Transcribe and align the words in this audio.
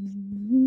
Mm-hmm. 0.00 0.65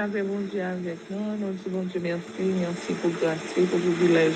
Il 0.00 0.04
avait 0.04 0.22
bon 0.22 0.40
Dieu 0.40 0.62
avec 0.62 1.10
nous. 1.10 1.36
Nous 1.36 1.52
disons 1.52 1.70
bon 1.72 1.82
Dieu 1.82 2.00
merci. 2.02 2.40
Merci 2.40 2.94
pour 2.94 3.10
grâce, 3.10 3.52
pour 3.52 3.66
privilège. 3.66 4.32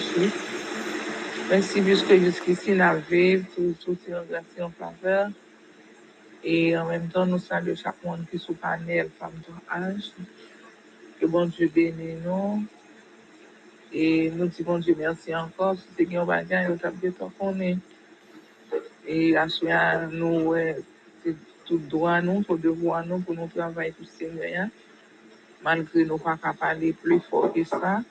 Merci 1.49 1.81
puisque 1.81 2.15
jusqu'ici, 2.17 2.73
nous 2.73 2.83
avons 2.83 3.43
tout, 3.57 3.75
tout 3.83 3.97
est 4.07 4.15
en 4.15 4.25
grâce 4.25 4.45
en 4.61 4.69
faveur. 4.69 5.31
Et 6.45 6.77
en 6.77 6.85
même 6.85 7.09
temps, 7.09 7.25
nous 7.25 7.39
saluons 7.39 7.77
chaque 7.77 8.05
monde 8.05 8.27
qui 8.29 8.37
est 8.37 8.39
sous 8.39 8.53
panel, 8.53 9.09
femme 9.19 9.33
de 9.49 9.75
âge. 9.75 10.13
Que 11.19 11.25
bon 11.25 11.47
Dieu 11.47 11.71
bénisse 11.75 12.19
nous. 12.23 12.63
Et 13.91 14.31
nous 14.33 14.49
disons 14.49 14.65
bon 14.65 14.79
Dieu 14.81 14.95
merci 14.99 15.35
encore. 15.35 15.77
Si 15.77 15.85
c'est 15.97 16.05
qu'on 16.05 16.27
va 16.27 16.45
gagner, 16.45 16.75
nous 16.75 16.87
avons 16.87 17.11
temps 17.11 17.33
qu'on 17.39 17.59
est. 17.61 17.79
Et 19.07 19.35
à 19.35 19.47
nous, 20.13 20.55
c'est 21.25 21.37
tout 21.65 21.79
droit, 21.79 22.21
nous, 22.21 22.43
tout 22.43 22.59
devoir, 22.59 23.07
nous, 23.07 23.21
pour 23.21 23.35
nous 23.35 23.47
travailler 23.47 23.93
pour 23.93 24.05
le 24.05 24.29
Seigneur. 24.29 24.69
Malgré 25.65 26.05
nous 26.05 26.19
pas 26.19 26.37
parler 26.37 26.93
plus 26.93 27.21
fort 27.21 27.51
que 27.51 27.65
ça. 27.65 28.03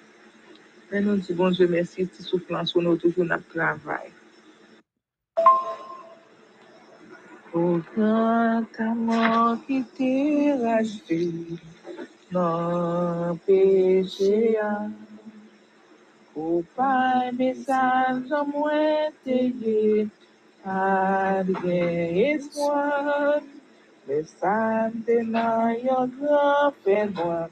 Mais 0.91 1.01
nous 1.01 1.17
disons 1.17 1.35
bon 1.35 1.51
Dieu 1.51 1.67
merci, 1.67 2.09
si 2.11 2.23
soufflance 2.23 2.71
sur 2.71 2.81
nous 2.81 2.97
toujours 2.97 3.25
notre 3.25 3.47
travail. 3.47 4.09
Au 7.53 7.79
grand 7.95 8.63
amour 8.79 9.57
qui 9.67 9.83
t'est 9.95 10.55
racheté, 10.55 11.31
non 12.31 13.37
péché, 13.45 14.57
au 16.35 16.63
pas 16.75 17.31
message 17.37 18.31
en 18.31 18.47
moins 18.47 19.09
t'aider, 19.23 20.07
pas 20.63 21.43
de 21.43 22.33
espoir, 22.33 23.39
n'a 24.07 25.73
yon 25.77 26.07
grand 26.19 26.73
fait 26.83 27.07
moi, 27.15 27.49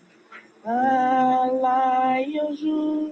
à 0.66 1.48
la 1.62 2.54
jour. 2.54 3.12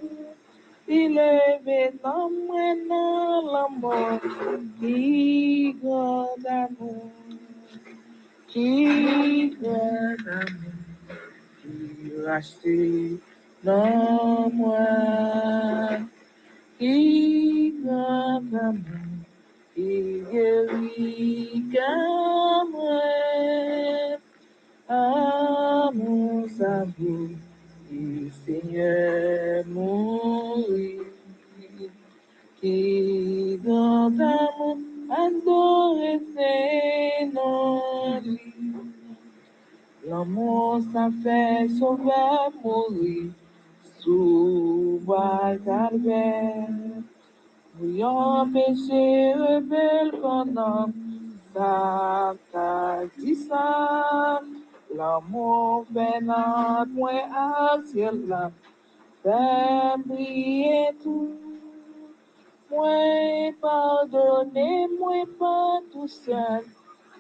Il 0.92 1.18
est 1.18 1.60
venu 1.64 2.00
maintenant 2.48 3.42
l'amour 3.54 4.20
qui 4.80 5.76
grand 5.82 6.30
amour, 6.48 7.12
qui 8.48 9.56
grand 9.62 10.18
amour, 10.28 10.74
qui 11.62 12.26
racheté 12.26 13.20
non 13.64 14.50
moi, 14.50 16.00
qui 16.80 17.76
grand 17.84 18.42
amour, 18.54 18.84
qui 19.76 20.24
guérit 20.32 21.64
comme 21.72 22.72
moi, 22.72 23.29
amour 24.90 26.50
savoureux, 26.50 27.36
qui 27.88 28.32
Seigneur 28.46 29.66
mourir, 29.68 31.04
qui 32.60 33.60
grand 33.64 34.20
amour 34.20 34.78
adoré 35.10 36.20
c'est 36.34 37.26
non 37.34 38.20
lui. 38.24 38.40
L'amour 40.08 40.82
ça 40.92 41.10
fait 41.24 41.68
sauveur 41.80 42.52
mourir 42.64 43.32
sous 44.00 45.00
calvaire. 45.66 46.68
Bouillant 47.76 48.48
péché 48.52 49.34
rebelle 49.34 50.12
pendant 50.22 50.88
ça 51.54 52.34
t'a. 52.52 53.04
L'amour 54.96 55.86
notre 55.94 56.88
moins 56.90 57.24
à 57.34 57.78
ciel 57.86 58.28
là. 58.28 58.52
Briller 60.06 60.90
tout. 61.04 61.34
Moi 62.72 63.54
pardonner, 63.62 64.88
moi 65.00 65.24
pas 65.38 65.80
tout 65.92 66.08
seul. 66.08 66.64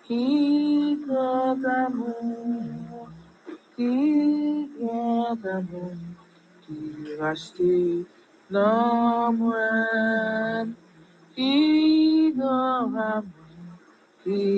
Qui 0.06 0.98
grand 1.06 1.64
amour, 1.64 3.10
qui 3.76 4.70
grand 4.80 5.38
amour, 5.46 5.94
qui 6.66 7.16
racheté 7.20 8.06
non 8.52 9.32
moi, 9.34 10.66
qui 11.36 12.34
grand 12.36 12.92
amour, 12.96 13.39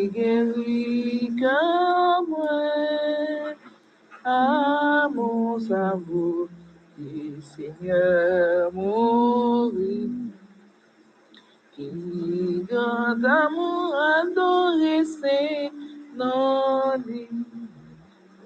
guérit 0.07 1.29
comme 1.39 2.29
moi, 2.29 3.53
amour 4.23 5.61
savoureux, 5.61 6.49
qui 6.95 7.41
Seigneur 7.41 8.71
mourir. 8.73 10.09
Qui 11.73 12.65
grand 12.69 13.23
amour 13.23 13.95
adoré 14.19 15.03
c'est 15.05 15.71
non. 16.15 16.93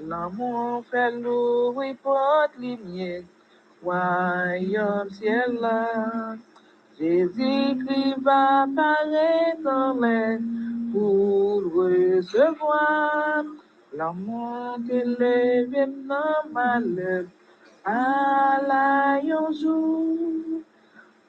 L'amour 0.07 0.83
fait 0.91 1.11
louer 1.11 1.95
porte 2.03 2.57
lumière, 2.59 3.23
royaume 3.83 5.09
ciel. 5.09 5.59
Jésus-Christ 6.99 8.21
va 8.21 8.63
apparaître 8.63 9.63
dans 9.63 9.99
l'air 9.99 10.39
pour 10.95 11.61
recevoir. 11.75 13.43
Que 14.87 15.19
lève 15.19 15.89
dans 16.07 16.51
malheur 16.53 17.25
à 17.85 18.59
la 18.67 19.15
un 19.15 19.51
jour. 19.51 20.61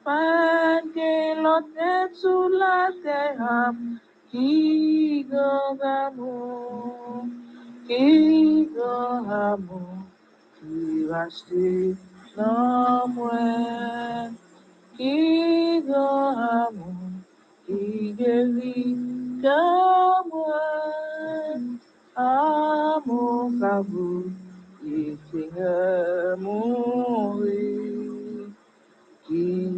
Pas 0.03 0.81
que 0.93 1.41
l'autre 1.43 2.13
sous 2.13 2.49
la 2.49 2.89
terre, 3.03 3.71
qui 4.29 5.25
grand 5.29 5.79
amour, 5.81 7.25
qui 7.87 8.69
grand 8.75 9.29
amour, 9.29 9.97
qui 10.59 11.07
racheté 11.09 11.95
non 12.37 13.07
moi, 13.15 14.29
qui 14.97 15.81
grand 15.87 16.37
amour, 16.37 17.11
qui 17.65 18.13
guérit 18.13 19.16
comme 19.41 20.29
moi, 20.31 20.61
amour 22.15 23.51
savoureux, 23.59 24.31
qui 24.81 25.17
Seigneur 25.31 26.37
mourir. 26.37 27.97
Qui 29.27 29.71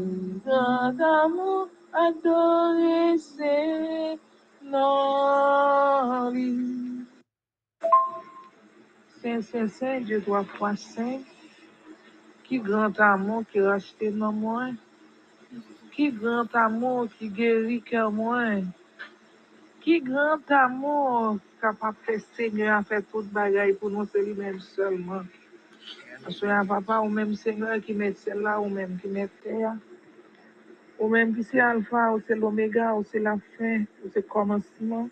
grand 0.45 0.99
amour 0.99 1.69
adoré 1.93 3.17
c'est 3.17 4.19
non 4.63 6.29
lui. 6.31 7.05
Saint, 9.21 9.41
Saint, 9.41 9.67
Saint, 9.67 10.01
Dieu 10.01 10.21
trois 10.21 10.43
fois 10.43 10.75
saint. 10.75 11.19
Qui 12.43 12.59
grand 12.59 12.97
amour 12.99 13.43
qui 13.51 13.59
racheté 13.59 14.11
non 14.11 14.31
moi. 14.31 14.67
Qui 15.91 16.11
grand 16.11 16.53
amour 16.53 17.07
qui 17.17 17.29
guérit 17.29 17.81
que 17.81 18.09
moi. 18.09 18.61
Qui 18.61 18.78
grand 20.01 20.39
amour 20.49 21.37
capable 21.61 21.97
de 21.97 22.03
faire 22.03 22.21
Seigneur 22.33 22.77
à 22.77 22.83
faire 22.83 23.01
toute 23.11 23.31
bagaille 23.31 23.73
pour 23.73 23.89
nous, 23.89 24.05
c'est 24.05 24.23
lui-même 24.23 24.59
seulement. 24.59 25.23
Parce 26.23 26.39
que 26.39 26.45
un 26.45 26.65
papa, 26.65 26.99
ou 26.99 27.09
même 27.09 27.33
Seigneur 27.33 27.79
qui 27.81 27.93
met 27.93 28.13
celle-là, 28.13 28.59
ou 28.59 28.69
même 28.69 28.97
qui 29.01 29.07
met 29.07 29.29
terre. 29.43 29.75
Ou 30.99 31.07
même 31.07 31.35
qui 31.35 31.43
c'est 31.43 31.59
alpha, 31.59 32.13
ou 32.13 32.21
c'est 32.27 32.35
l'oméga, 32.35 32.93
ou 32.93 33.03
c'est 33.03 33.19
la 33.19 33.37
fin, 33.57 33.81
ou 34.03 34.09
c'est 34.13 34.23
le 34.23 34.29
commencement. 34.29 35.09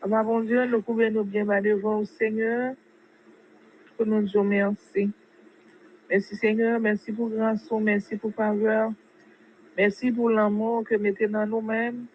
Papa, 0.00 0.22
bon 0.22 0.40
Dieu, 0.40 0.64
nous 0.66 0.82
pouvons 0.82 1.10
nous 1.10 1.24
bien 1.24 1.44
bas 1.44 1.60
devant 1.60 1.98
au 1.98 2.04
Seigneur 2.04 2.74
pour 3.96 4.06
nous 4.06 4.22
dire 4.22 4.44
merci. 4.44 5.10
Merci 6.08 6.36
Seigneur, 6.36 6.80
merci 6.80 7.12
pour 7.12 7.28
grâce, 7.28 7.70
merci 7.70 8.16
pour 8.16 8.34
faveur. 8.34 8.92
Merci 9.76 10.10
pour 10.10 10.30
l'amour 10.30 10.84
que 10.84 10.96
mettez 10.96 11.28
dans 11.28 11.46
nous-mêmes. 11.46 12.06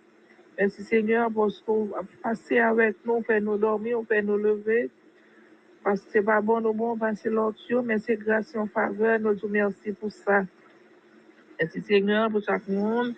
Merci 0.58 0.84
Seigneur 0.84 1.30
pour 1.32 1.52
ce 1.52 1.62
que 1.62 1.72
vous 1.72 1.94
passez 2.24 2.60
avec 2.60 2.96
nous, 3.06 3.22
fait 3.24 3.42
nous 3.42 3.58
dormir, 3.58 4.00
fait 4.08 4.22
nous 4.22 4.38
lever. 4.38 4.90
Parce 5.84 6.02
que 6.02 6.12
c'est 6.12 6.24
pas 6.24 6.40
bon, 6.40 6.62
nous 6.62 6.74
bon, 6.74 6.98
passer 6.98 7.30
l'autre 7.30 7.60
jour, 7.70 7.84
mais 7.84 8.00
c'est 8.00 8.16
grâce 8.16 8.56
en 8.56 8.66
faveur, 8.66 9.20
nous 9.20 9.36
vous 9.36 9.50
merci 9.50 9.92
pour 9.92 10.12
ça. 10.12 10.46
Merci 11.60 11.82
Seigneur 11.82 12.32
pour 12.32 12.42
chaque 12.42 12.68
monde 12.70 13.14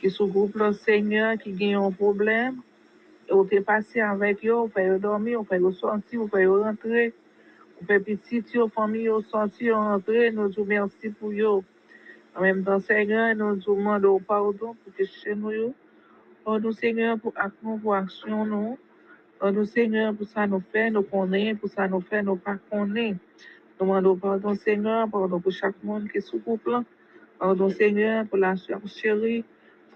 qui 0.00 0.10
se 0.10 0.22
groupe 0.22 0.56
là, 0.56 0.72
Seigneur, 0.72 1.36
qui 1.36 1.52
gagne 1.52 1.76
un 1.76 1.90
problème. 1.90 2.62
Et 3.28 3.32
vous 3.34 3.46
êtes 3.50 3.64
passé 3.64 4.00
avec 4.00 4.44
eux, 4.46 4.52
vous 4.52 4.68
pouvez 4.68 4.98
dormir, 4.98 5.40
vous 5.40 5.44
pouvez 5.44 5.72
sortir, 5.74 6.20
vous 6.20 6.28
pouvez 6.28 6.46
rentrer. 6.46 7.12
Vous 7.78 7.86
pouvez 7.86 8.00
petit, 8.00 8.42
vous 8.54 8.68
famille, 8.68 9.08
vous 9.08 9.20
sortir, 9.20 9.76
rentrer, 9.76 10.30
nous 10.30 10.50
vous 10.50 10.64
merci 10.64 11.10
pour 11.10 11.30
eux. 11.30 11.62
En 12.34 12.40
même 12.40 12.64
temps, 12.64 12.80
Seigneur, 12.80 13.34
nous 13.36 13.56
vous 13.66 13.76
demandons 13.76 14.18
pardon 14.18 14.74
pour 14.82 14.94
que 14.96 15.04
chez 15.04 15.34
nous, 15.34 15.74
Pardon, 16.44 16.72
Seigneur, 16.72 17.18
pour 17.18 17.32
action, 17.94 18.44
nous. 18.44 18.78
Pardon, 19.40 19.64
Seigneur, 19.64 20.14
pour 20.14 20.28
ça 20.28 20.46
nous 20.46 20.62
fait, 20.72 20.90
nous 20.90 21.02
connaît, 21.02 21.54
pour 21.54 21.70
ça 21.70 21.88
nous 21.88 22.02
fait, 22.02 22.22
nous 22.22 22.36
pas 22.36 22.56
connaît. 22.70 23.12
Nous 23.12 23.86
demandons 23.86 24.16
pardon, 24.16 24.54
Seigneur, 24.54 25.08
pardon 25.10 25.40
pour 25.40 25.52
chaque 25.52 25.82
monde 25.82 26.08
qui 26.10 26.18
est 26.18 26.20
sous. 26.20 26.42
Pardon, 27.38 27.70
Seigneur, 27.70 28.26
pour 28.26 28.38
la 28.38 28.56
soeur 28.56 28.80
chérie. 28.86 29.44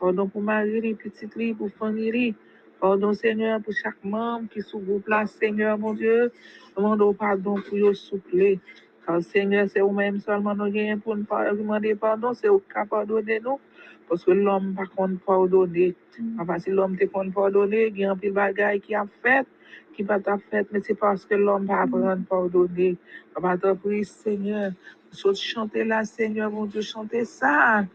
Pardon 0.00 0.27
pour 0.27 0.41
Marie, 0.41 0.95
petite 0.95 1.37
lit, 1.37 1.53
pour 1.53 1.71
famille. 1.73 2.35
Pardon, 2.81 3.12
Seigneur, 3.12 3.61
pour 3.61 3.75
chaque 3.75 4.03
membre 4.03 4.49
qui 4.49 4.61
est 4.61 4.62
sous 4.62 4.83
Seigneur, 5.27 5.77
mon 5.77 5.93
Dieu. 5.93 6.33
Nous 6.77 6.83
demandons 6.83 7.12
pardon 7.12 7.56
pour 7.56 7.79
vous 7.79 7.95
souffler. 7.95 8.59
Car 9.08 9.22
Seigneur, 9.22 9.66
c'est 9.72 9.81
vous-même 9.81 10.20
seulement 10.20 10.55
nous 10.55 10.70
gagnons 10.70 10.99
pour 10.99 11.16
nous 11.16 11.25
demander 11.25 11.94
pardon, 11.94 12.34
c'est 12.34 12.49
vous 12.49 12.58
qui 12.58 12.88
pardonner 12.90 13.40
nous. 13.40 13.58
Parce 14.06 14.22
que 14.22 14.32
l'homme, 14.32 14.75
par 14.75 14.90
contre, 14.90 15.19
pardonner. 15.25 15.94
Enfin, 16.38 16.58
si 16.58 16.70
l'homme 16.70 16.94
te 16.94 17.06
compte 17.06 17.32
pardonner, 17.32 17.87
il 17.87 17.99
y 17.99 18.05
a 18.05 18.10
un 18.10 18.16
pile 18.16 18.32
bagaille 18.32 18.81
qui 18.81 18.94
a 18.94 19.06
fait, 19.22 19.46
qui 19.94 20.02
va 20.02 20.20
t'a 20.20 20.37
fait, 20.50 20.66
mais 20.72 20.81
c'est 20.82 20.94
parce 20.94 21.25
que 21.25 21.34
l'homme 21.34 21.64
va 21.64 21.82
apprendre 21.82 22.22
pardonner. 22.28 22.99
Papa, 23.34 23.56
te 23.56 23.72
prie, 23.72 24.05
Seigneur. 24.05 24.72
Nous 25.11 25.16
sommes 25.16 25.37
chanter 25.37 25.84
là, 25.84 26.04
Seigneur, 26.04 26.50
mon 26.50 26.66
Dieu, 26.66 26.82
chanter 26.82 27.25
ça. 27.25 27.87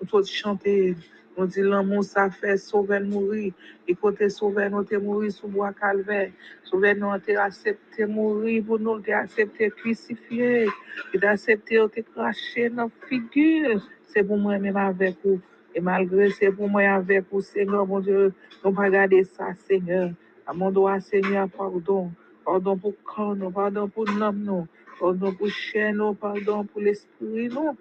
Nous 0.00 0.08
sommes 0.08 0.24
chanter. 0.24 0.96
On 1.36 1.46
dit 1.46 1.62
l'amour, 1.62 2.04
ça 2.04 2.28
fait 2.30 2.58
sauver 2.58 3.00
mourir. 3.00 3.52
Et 3.88 3.96
sauver 4.28 4.68
nous, 4.68 4.84
te 4.84 4.96
mourir 4.96 5.32
sous 5.32 5.48
bois 5.48 5.72
calvaire. 5.72 6.30
Sauver 6.62 6.94
nous, 6.94 7.18
te 7.18 7.32
accepté 7.36 8.04
mourir 8.04 8.64
pour 8.64 8.78
nous, 8.78 9.00
te 9.00 9.10
accepté 9.10 9.70
crucifié. 9.70 10.66
Et 11.14 11.18
d'accepter, 11.18 11.78
te 11.88 12.00
cracher 12.00 12.68
dans 12.68 12.84
la 12.84 13.06
figure. 13.08 13.80
C'est 14.08 14.22
pour 14.22 14.36
moi, 14.36 14.58
même 14.58 14.76
avec 14.76 15.16
vous. 15.24 15.40
Et 15.74 15.80
malgré 15.80 16.28
c'est 16.30 16.52
pour 16.52 16.68
moi 16.68 16.82
avec 16.82 17.24
vous, 17.30 17.40
Seigneur, 17.40 17.86
mon 17.86 18.00
Dieu, 18.00 18.34
nous 18.62 18.72
pas 18.72 18.90
garder 18.90 19.24
ça, 19.24 19.54
Seigneur. 19.66 20.10
À 20.46 20.52
mon 20.52 20.70
doigt, 20.70 21.00
Seigneur, 21.00 21.48
pardon. 21.48 22.10
Pardon 22.44 22.76
pour 22.76 22.94
corps, 23.04 23.36
pardon 23.54 23.88
pour 23.88 24.04
l'homme. 24.04 24.66
Pardon 25.00 25.32
pour 25.32 25.48
chair, 25.48 25.94
pardon 26.20 26.64
pour 26.64 26.82
l'esprit, 26.82 27.48
nous. 27.48 27.74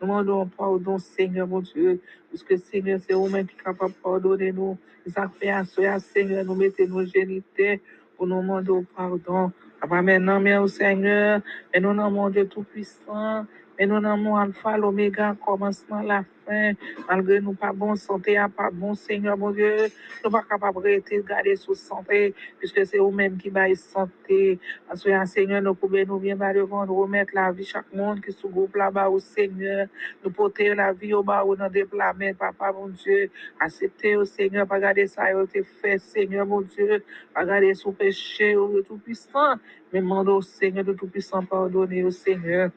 Nous 0.00 0.06
demandons 0.06 0.46
pardon, 0.46 0.98
Seigneur, 0.98 1.46
mon 1.46 1.60
Dieu, 1.60 2.00
puisque 2.28 2.58
Seigneur, 2.58 3.00
c'est 3.06 3.14
vous-même 3.14 3.46
qui 3.46 3.54
est 3.54 3.62
capable 3.62 3.92
de 3.92 3.98
pardonner 3.98 4.52
nous. 4.52 4.76
À 5.16 5.64
soi, 5.64 5.98
Seigneur, 6.00 6.44
nous 6.44 6.54
mettez 6.54 6.86
nos 6.86 7.04
géniteurs 7.04 7.78
pour 8.16 8.26
nous 8.26 8.40
demander 8.40 8.86
pardon. 8.96 9.52
Après 9.80 10.02
maintenant, 10.02 10.40
mais 10.40 10.56
au 10.56 10.66
Seigneur, 10.66 11.40
et 11.72 11.80
nous 11.80 11.92
mon 11.92 12.30
Dieu 12.30 12.48
Tout-Puissant, 12.48 13.44
et 13.78 13.86
nous 13.86 14.00
mon 14.00 14.36
Alpha, 14.36 14.76
l'Oméga, 14.76 15.36
commencement, 15.44 16.00
la 16.00 16.22
fin, 16.46 16.72
malgré 17.08 17.40
nous 17.40 17.54
pas 17.54 17.72
bon 17.72 17.96
santé, 17.96 18.36
à 18.36 18.48
pas 18.48 18.70
bon 18.70 18.94
Seigneur, 18.94 19.36
mon 19.36 19.50
Dieu, 19.50 19.88
nous 20.24 20.30
pas 20.30 20.42
capable 20.42 20.82
de 20.82 21.20
garder 21.26 21.56
sous 21.56 21.74
santé, 21.74 22.34
puisque 22.58 22.86
c'est 22.86 22.98
vous-même 22.98 23.36
qui 23.36 23.50
baille 23.50 23.74
santé. 23.74 24.60
Parce 24.86 25.02
que 25.02 25.26
Seigneur, 25.26 25.60
nous 25.62 25.74
pouvons 25.74 26.04
nous 26.06 26.18
bien 26.20 26.36
devant, 26.36 26.86
nous 26.86 26.94
remettre 26.94 27.32
la 27.34 27.50
vie 27.50 27.64
chaque 27.64 27.92
monde 27.92 28.20
qui 28.20 28.30
se 28.30 28.46
groupe 28.46 28.76
là-bas 28.76 29.08
au 29.08 29.18
Seigneur, 29.18 29.88
nous 30.24 30.30
porter 30.30 30.72
la 30.74 30.92
vie 30.92 31.14
au 31.14 31.24
bas 31.24 31.44
ou 31.44 31.56
dans 31.56 31.68
des 31.68 31.84
plats, 31.84 32.14
papa, 32.38 32.72
mon 32.72 32.88
Dieu, 32.88 33.30
accepter 33.58 34.16
au 34.16 34.24
Seigneur, 34.24 34.68
pas 34.68 34.78
garder 34.78 35.08
ça, 35.08 35.32
il 35.32 35.42
été 35.42 35.64
fait, 35.64 35.98
Seigneur, 35.98 36.46
mon 36.46 36.60
Dieu, 36.60 37.02
pas 37.34 37.44
garder 37.44 37.74
sous 37.74 37.92
péché, 37.92 38.54
au 38.54 38.80
Tout-Puissant, 38.82 39.56
mais 39.92 40.00
demande 40.00 40.28
au 40.28 40.42
Seigneur 40.42 40.84
de 40.84 40.92
Tout-Puissant 40.92 41.44
pardonner 41.44 42.04
au 42.04 42.10
Seigneur. 42.12 42.70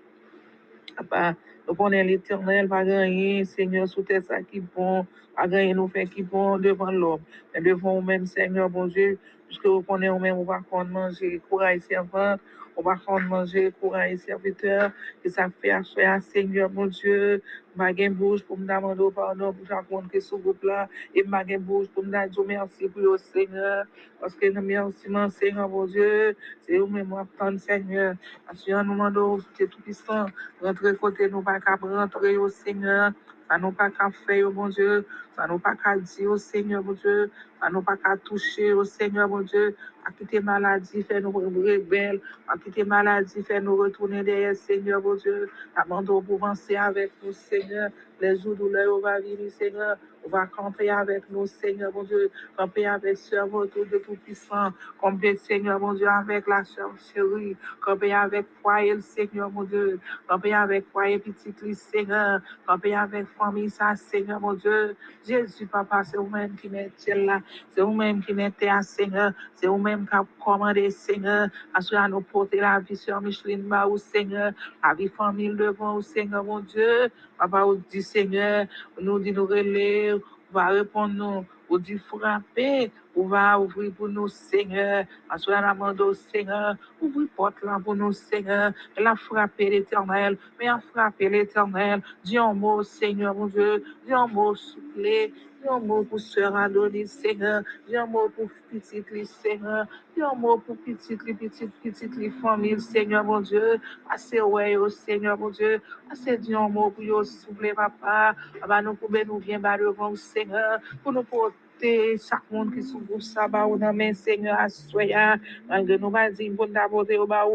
Papa, 0.97 1.35
nous 1.67 1.75
connaissons 1.75 2.07
l'éternel, 2.07 2.67
pas 2.67 2.83
gagner, 2.83 3.45
Seigneur, 3.45 3.87
sous 3.87 4.01
tes 4.01 4.21
ça 4.21 4.41
qui 4.41 4.59
bon, 4.59 5.05
pas 5.35 5.47
gagner 5.47 5.73
nous 5.73 5.87
fait 5.87 6.07
qui 6.07 6.23
bon 6.23 6.57
devant 6.57 6.91
l'homme, 6.91 7.21
mais 7.53 7.61
devant 7.61 7.95
nous-mêmes, 7.95 8.25
Seigneur, 8.25 8.69
bon 8.69 8.87
Dieu, 8.87 9.19
puisque 9.47 9.65
vous 9.65 9.81
connaissez 9.83 10.11
nous-mêmes, 10.11 10.37
on 10.37 10.43
va 10.43 10.59
prendre 10.67 10.89
manger, 10.89 11.39
courage 11.49 11.81
servante, 11.81 12.39
on 12.77 12.83
va 12.83 12.95
prendre 12.95 13.25
manger, 13.27 13.73
courage 13.81 14.19
serviteur, 14.19 14.91
que 15.23 15.29
ça 15.29 15.49
fait 15.61 15.83
soi, 15.83 16.19
Seigneur, 16.21 16.69
mon 16.69 16.85
Dieu, 16.85 17.41
ma 17.75 17.91
gain 17.91 18.11
bouge 18.11 18.43
pour 18.43 18.57
me 18.57 18.67
demander 18.67 19.03
pardon 19.13 19.51
pour 19.51 19.67
chaque 19.67 19.89
monde 19.89 20.09
qui 20.09 20.17
est 20.17 20.21
sous 20.21 20.37
groupe 20.37 20.63
là, 20.63 20.87
et 21.15 21.23
ma 21.23 21.43
gain 21.43 21.59
bouge 21.59 21.87
pour 21.87 22.03
me 22.03 22.27
dire 22.29 22.43
merci 22.45 22.87
pour 22.87 23.01
le 23.01 23.17
Seigneur, 23.17 23.85
parce 24.19 24.35
que 24.35 24.49
nous 24.51 24.61
merci, 24.61 25.09
mon 25.09 25.29
Seigneur, 25.29 25.67
mon 25.67 25.85
Dieu, 25.87 26.35
c'est 26.61 26.77
vous-même, 26.77 27.07
moi, 27.07 27.27
prendre, 27.37 27.59
Seigneur, 27.59 28.15
parce 28.45 28.63
que 28.63 28.71
nous 28.71 28.93
demandons, 28.93 29.39
c'est 29.55 29.67
tout 29.67 29.81
puissant, 29.81 30.27
rentrer 30.61 30.95
côté 30.95 31.29
nous 31.29 31.41
pas 31.41 31.59
rentrer 31.81 32.37
au 32.37 32.49
Seigneur, 32.49 33.11
ça 33.49 33.57
nous 33.57 33.71
pas 33.71 33.89
qu'à 33.89 34.09
faire, 34.25 34.51
mon 34.51 34.69
Dieu, 34.69 35.05
ça 35.35 35.47
nous 35.47 35.59
pas 35.59 35.75
qu'à 35.75 35.97
dire 35.97 36.31
au 36.31 36.37
Seigneur, 36.37 36.83
mon 36.83 36.93
Dieu, 36.93 37.31
ça 37.61 37.69
nous 37.69 37.81
pas 37.81 37.97
qu'à 37.97 38.17
toucher 38.17 38.73
au 38.73 38.83
Seigneur, 38.83 39.27
mon 39.27 39.41
Dieu, 39.41 39.75
à 40.05 40.11
quitter 40.11 40.39
maladie, 40.39 41.03
faire 41.03 41.21
nous 41.21 41.31
rebelles, 41.31 42.19
à 42.47 42.57
quitter 42.57 42.83
maladie, 42.83 43.43
faire 43.43 43.61
nous 43.61 43.75
retourner 43.75 44.23
derrière, 44.23 44.55
Seigneur, 44.55 45.01
mon 45.01 45.15
Dieu, 45.15 45.49
abandon 45.75 46.21
pour 46.21 46.39
penser 46.39 46.75
avec 46.75 47.11
nous, 47.23 47.33
Seigneur, 47.33 47.89
les 48.21 48.39
jours 48.39 48.55
douleurs, 48.55 48.95
on 48.95 48.99
va 48.99 49.19
venir, 49.19 49.51
Seigneur, 49.57 49.97
on 50.27 50.29
va 50.29 50.45
camper 50.45 50.89
avec 50.89 51.23
nous, 51.29 51.47
Seigneur, 51.47 51.91
mon 51.93 52.03
Dieu, 52.03 52.29
camper 52.57 52.85
avec 52.85 53.17
sœur, 53.17 53.47
votre 53.47 53.77
de 53.77 53.97
tout-puissant, 53.97 54.71
camper, 54.99 55.37
Seigneur, 55.37 55.79
mon 55.79 55.93
Dieu, 55.93 56.07
avec 56.07 56.47
la 56.47 56.63
sœur 56.65 56.91
chérie, 57.13 57.55
camper 57.79 58.13
avec 58.13 58.45
foyer, 58.61 58.95
le 58.95 59.01
Seigneur, 59.01 59.49
mon 59.49 59.63
Dieu, 59.63 59.99
camper 60.27 60.53
avec 60.53 60.85
foyer, 60.91 61.19
petite 61.19 61.61
liste, 61.61 61.89
Seigneur, 61.91 62.41
camper 62.65 62.95
avec 62.95 63.27
famille, 63.37 63.69
ça, 63.69 63.95
Seigneur, 63.95 64.41
mon 64.41 64.53
Dieu, 64.53 64.95
Jésus, 65.25 65.65
papa, 65.65 66.03
c'est 66.03 66.17
vous-même 66.17 66.55
qui 66.55 66.67
mettez 66.69 67.13
là, 67.13 67.41
c'est 67.73 67.81
vous-même 67.81 68.21
qui 68.21 68.33
mettez 68.33 68.69
à 68.69 68.81
Seigneur, 68.81 69.31
c'est 69.55 69.67
vous-même 69.67 70.05
qui 70.07 70.15
a 70.15 70.25
commandé, 70.43 70.89
Seigneur, 70.89 71.47
ce 71.79 71.95
à 71.95 72.07
nous 72.09 72.21
porter 72.21 72.59
la 72.59 72.79
vie 72.79 72.97
sur 72.97 73.21
Micheline, 73.21 73.73
au 73.89 73.97
Seigneur, 73.97 74.51
la 74.83 74.93
vie 74.93 75.07
famille 75.07 75.55
devant, 75.55 75.95
au 75.95 76.01
Seigneur, 76.01 76.43
mon 76.43 76.59
Dieu, 76.59 77.09
papa, 77.37 77.63
on 77.65 77.81
dit, 77.89 78.01
Seigneur, 78.01 78.65
nous 78.99 79.19
dit 79.19 79.31
nous 79.31 79.47
on 79.47 80.16
va 80.51 80.67
répondre 80.67 81.13
nous, 81.13 81.45
on 81.69 81.77
dit 81.77 81.99
frapper, 82.07 82.91
on 83.17 83.27
va 83.27 83.59
ouvrir 83.59 83.91
pour 83.93 84.07
nous, 84.07 84.27
Seigneur, 84.27 85.05
à 85.29 85.37
ce 85.37 85.49
à 85.51 85.73
demande 85.73 86.13
Seigneur, 86.31 86.75
ouvrir 87.01 87.27
porte 87.35 87.61
là 87.63 87.79
pour 87.83 87.95
nous, 87.95 88.13
Seigneur, 88.13 88.71
et 88.95 89.01
la 89.01 89.15
frapper 89.15 89.69
l'éternel, 89.69 90.37
mais 90.59 90.67
à 90.67 90.79
frapper 90.79 91.29
l'éternel, 91.29 92.01
dis 92.23 92.37
un 92.37 92.53
mot, 92.53 92.83
Seigneur, 92.83 93.33
mon 93.33 93.47
Dieu, 93.47 93.83
dis 94.05 94.13
un 94.13 94.27
mot 94.27 94.53
soufflé, 94.55 95.33
dis 95.61 95.67
un 95.67 95.79
mot 95.79 96.03
pour 96.03 96.19
sœur 96.19 96.55
Adonis, 96.55 97.07
Seigneur, 97.07 97.63
dis 97.87 97.97
un 97.97 98.05
mot 98.05 98.29
pour 98.29 98.49
petite 98.69 99.09
Lise, 99.09 99.29
Seigneur, 99.29 99.87
dis 100.15 100.21
un 100.21 100.35
mot 100.35 100.57
pour 100.59 100.77
petite 100.77 101.25
Lise, 101.25 101.37
petite, 101.37 101.73
petite 101.81 102.15
Lise, 102.15 102.33
famille, 102.39 102.79
Seigneur, 102.79 103.23
mon 103.23 103.41
Dieu, 103.41 103.79
assez 104.09 104.41
ouais, 104.41 104.77
oh 104.77 104.89
Seigneur, 104.89 105.39
mon 105.39 105.49
Dieu, 105.49 105.81
assez 106.11 106.37
dis 106.37 106.53
un 106.53 106.69
mot 106.69 106.91
pour 106.91 107.03
yo 107.03 107.23
souffler, 107.23 107.73
papa, 107.73 108.35
papa, 108.61 108.81
nous 108.83 108.93
pouvons 108.93 109.25
nous 109.25 109.39
bien 109.39 109.59
devant, 109.59 110.15
Seigneur, 110.15 110.79
pour 111.01 111.13
nous 111.13 111.23
porter 111.23 111.55
chaque 111.81 112.49
monde 112.51 112.73
qui 112.73 112.81
sous 112.81 112.99
groupe 112.99 113.21
sabbat 113.21 113.67
ou 113.67 113.77
dans 113.77 113.93
main 113.93 114.13
Seigneur 114.13 114.59
à 114.59 114.67
soya 114.69 115.37
malgré 115.67 115.97
nous 115.97 116.09
pas 116.09 116.31
dire 116.31 116.51
bon 116.53 116.71
d'apporter 116.71 117.17
au 117.17 117.27
bas 117.27 117.45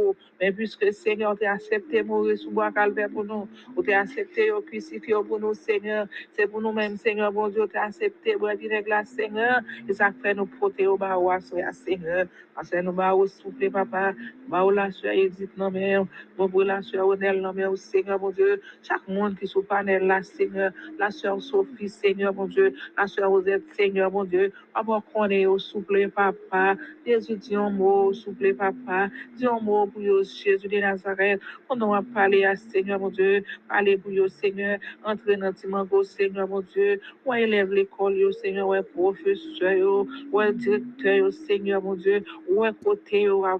mais 0.40 0.52
puisque 0.52 0.92
Seigneur 0.92 1.36
t'a 1.36 1.52
accepté 1.52 2.02
mourir 2.02 2.38
sous 2.38 2.50
bois 2.50 2.70
calvaire 2.70 3.08
pour 3.10 3.24
nous 3.24 3.48
ou 3.76 3.82
t'a 3.82 4.00
accepté 4.00 4.52
au 4.52 4.60
crucifié 4.60 5.14
pour 5.26 5.40
nous 5.40 5.54
Seigneur 5.54 6.06
c'est 6.32 6.46
pour 6.46 6.60
nous 6.60 6.72
même 6.72 6.96
Seigneur 6.96 7.32
bon 7.32 7.48
Dieu 7.48 7.66
t'a 7.66 7.84
accepté 7.84 8.36
dire 8.58 8.82
la 8.86 9.04
Seigneur 9.04 9.60
et 9.88 9.92
ça 9.92 10.10
fait 10.22 10.34
nous 10.34 10.46
porter 10.46 10.86
au 10.86 10.96
bas 10.96 11.18
ou 11.18 11.30
à 11.30 11.40
soya 11.40 11.72
Seigneur 11.72 12.26
parce 12.54 12.70
que 12.70 12.80
nous 12.80 12.92
bas 12.92 13.14
ou 13.14 13.26
souffler 13.26 13.70
papa 13.70 14.12
bas 14.48 14.64
la 14.72 14.92
soya 14.92 15.14
Edith 15.14 15.56
non 15.56 15.70
mais 15.70 15.96
bon 16.36 16.48
pour 16.48 16.62
la 16.62 16.80
soya 16.82 17.04
Onel 17.04 17.40
non 17.40 17.52
mais 17.52 17.64
Seigneur 17.76 18.20
mon 18.20 18.30
Dieu 18.30 18.60
chaque 18.82 19.06
monde 19.08 19.36
qui 19.36 19.48
sous 19.48 19.62
panel 19.62 20.06
là 20.06 20.22
Seigneur 20.22 20.70
la 20.98 21.10
soeur 21.10 21.42
Sophie 21.42 21.88
Seigneur 21.88 22.32
mon 22.32 22.46
Dieu 22.46 22.72
la 22.96 23.06
soeur 23.08 23.30
Rosette 23.30 23.64
Seigneur 23.74 24.11
mon 24.12 24.24
Dieu. 24.24 24.52
Papa, 24.74 25.02
est 25.30 25.46
au 25.46 25.58
souple, 25.58 26.08
papa. 26.10 26.76
Jésus, 27.06 27.36
dis 27.36 27.56
un 27.56 27.70
mot, 27.70 28.12
souple, 28.12 28.54
papa. 28.54 29.08
Dis 29.36 29.46
un 29.46 29.60
mot 29.60 29.86
pour 29.86 30.02
Jésus 30.02 30.68
de 30.68 30.78
Nazareth. 30.78 31.40
On 31.68 31.76
va 31.76 32.02
parler 32.14 32.44
à 32.44 32.56
Seigneur, 32.56 33.00
mon 33.00 33.08
Dieu. 33.08 33.44
Parler 33.68 33.96
pour 33.98 34.12
vous, 34.12 34.28
Seigneur. 34.28 34.78
Entrer 35.04 35.36
dans 35.36 35.48
le 35.48 36.04
Seigneur, 36.04 36.48
mon 36.48 36.60
Dieu. 36.60 37.00
On 37.24 37.34
élève 37.34 37.72
l'école, 37.72 38.16
yo, 38.16 38.32
Seigneur, 38.32 38.68
ouais, 38.68 38.82
professeur, 38.82 39.72
yo, 39.72 40.06
ouais, 40.32 40.52
directeur, 40.52 41.16
yo, 41.16 41.30
Seigneur, 41.30 41.82
mon 41.82 41.94
Dieu. 41.94 42.24
Ouais, 42.48 42.70
côté, 42.84 43.22
yo, 43.22 43.44
à, 43.44 43.58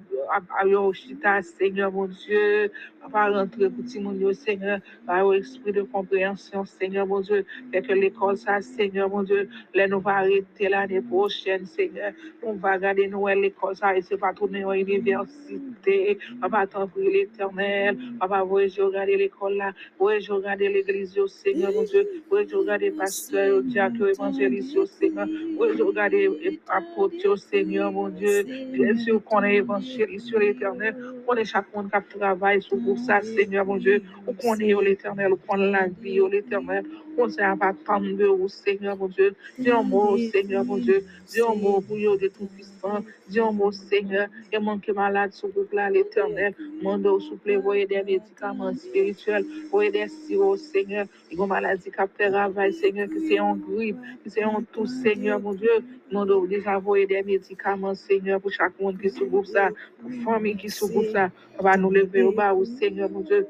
yo, 0.67 0.93
chita, 0.93 1.43
Seigneur, 1.43 1.91
mon 1.93 2.07
Dieu. 2.07 2.71
Papa, 3.03 3.31
rentrer 3.31 3.71
mon 4.01 4.13
Dieu, 4.13 4.33
Seigneur. 4.33 4.79
Par 5.07 5.33
esprit 5.35 5.73
de 5.73 5.83
compréhension, 5.83 6.65
Seigneur, 6.65 7.07
mon 7.07 7.21
Dieu. 7.21 7.45
Fait 7.73 7.83
que 7.83 7.93
l'école, 7.93 8.37
ça, 8.37 8.61
Seigneur, 8.61 9.09
mon 9.09 9.23
Dieu. 9.23 9.49
Là, 9.75 9.89
nous 9.89 10.01
va 10.01 10.19
arrêter 10.19 10.42
l'année 10.61 11.01
prochaine, 11.01 11.67
Seigneur. 11.67 12.13
On 12.43 12.55
va 12.55 12.79
garder 12.79 13.09
nous 13.09 13.27
à 13.27 13.35
l'école, 13.35 13.77
ça, 13.77 13.97
et 13.97 14.03
c'est 14.03 14.17
pas 14.17 14.33
tourner 14.33 14.65
en 14.65 14.73
université. 14.73 16.19
Papa, 16.41 16.67
t'en 16.67 16.87
prie 16.89 17.13
l'éternel. 17.13 17.97
Papa, 18.19 18.43
voyez, 18.43 18.69
je 18.69 18.83
regarder 18.83 19.17
l'école 19.17 19.57
là. 19.57 19.73
Voyez, 19.99 20.21
je 20.21 20.33
regarder 20.33 20.69
l'église, 20.69 21.15
yo, 21.15 21.27
Seigneur, 21.27 21.73
mon 21.73 21.83
Dieu. 21.83 22.23
Voyez, 22.29 22.49
je 22.49 22.57
regarder 22.57 22.91
pasteur, 22.91 23.47
yo, 23.47 23.63
diacre, 23.63 24.09
évangéliste, 24.09 24.75
yo, 24.75 24.87
Seigneur. 24.87 25.27
Voyez, 25.57 25.77
je 25.77 25.83
regarder 25.83 26.61
apôtre, 26.69 27.17
yo, 27.25 27.37
Seigneur, 27.37 27.93
mon 27.93 28.09
Dieu. 28.09 28.45
Bien 28.73 28.97
sûr, 28.97 29.23
qu'on 29.25 29.43
est 29.43 29.57
évangéliste, 29.57 30.27
sur 30.27 30.39
l'éternel. 30.39 30.97
On 31.27 31.35
est 31.35 31.45
chaque 31.45 31.75
monde 31.75 31.91
qui 31.91 32.19
travaille 32.19 32.63
sur 32.63 32.79
pour 32.83 32.99
ça, 32.99 33.21
Seigneur, 33.23 33.67
mon 33.67 33.77
Dieu. 33.77 34.03
On 34.27 34.33
connaît 34.33 34.75
l'éternel, 34.83 35.33
on 35.33 35.37
connaît 35.37 35.71
la 35.71 35.87
vie, 35.87 36.21
l'éternel. 36.31 36.85
On 37.19 37.29
sait 37.29 37.43
pas 37.61 37.69
attendre 37.69 38.49
Seigneur, 38.49 38.97
mon 38.97 39.09
Dieu. 39.09 39.35
Dis 39.59 39.71
un 39.71 39.83
mot, 39.83 40.17
Seigneur, 40.33 40.65
mon 40.65 40.79
Dieu. 40.79 41.05
Mot 41.39 41.81
pour 41.81 41.97
vous, 41.97 42.17
de 42.17 42.29
tout 42.29 42.47
puissant. 42.47 43.05
Dis 43.29 43.41
un 43.41 43.53
mot, 43.53 43.71
Seigneur. 43.71 44.29
Et 44.53 44.59
manque 44.59 44.89
malade 44.89 45.33
sur 45.33 45.49
groupe 45.49 45.73
là, 45.73 45.91
l'éternel. 45.91 46.55
Mando, 46.83 47.21
souple, 47.21 47.57
voyez 47.59 47.87
des 47.87 48.03
médicaments 48.03 48.75
spirituels. 48.75 49.45
Voyez 49.71 49.91
des 49.91 50.09
sirops, 50.09 50.59
Seigneur. 50.59 51.07
A 51.07 51.35
une 51.35 51.47
maladie 51.47 51.91
qui 51.91 52.17
fait 52.17 52.31
travail, 52.31 52.73
Seigneur, 52.73 53.09
que 53.09 53.21
c'est 53.29 53.41
en 53.41 53.57
grippe, 53.57 53.97
que 54.25 54.31
c'est 54.31 54.45
en 54.45 54.63
tout, 54.73 54.87
Seigneur, 54.87 55.41
mon 55.41 55.53
Dieu. 55.53 55.77
Mando, 56.11 56.47
déjà 56.47 56.79
voyez 56.79 57.07
des 57.07 57.23
médicaments, 57.23 57.95
Seigneur, 57.95 58.41
pour 58.41 58.53
chaque 58.53 58.79
monde 58.81 58.99
qui 59.01 59.11
se 59.11 59.25
groupe 59.25 59.47
ça, 59.47 59.69
pour 60.01 60.11
famille 60.25 60.57
qui 60.57 60.69
se 60.71 60.85
groupe 60.87 61.11
ça. 61.13 61.31
On 61.59 61.63
va 61.63 61.77
nous 61.77 61.91
lever 61.91 62.23
au 62.23 62.33
bas, 62.33 62.55
au 62.55 62.65
Seigneur, 62.65 63.11
mon 63.11 63.21
Dieu 63.21 63.47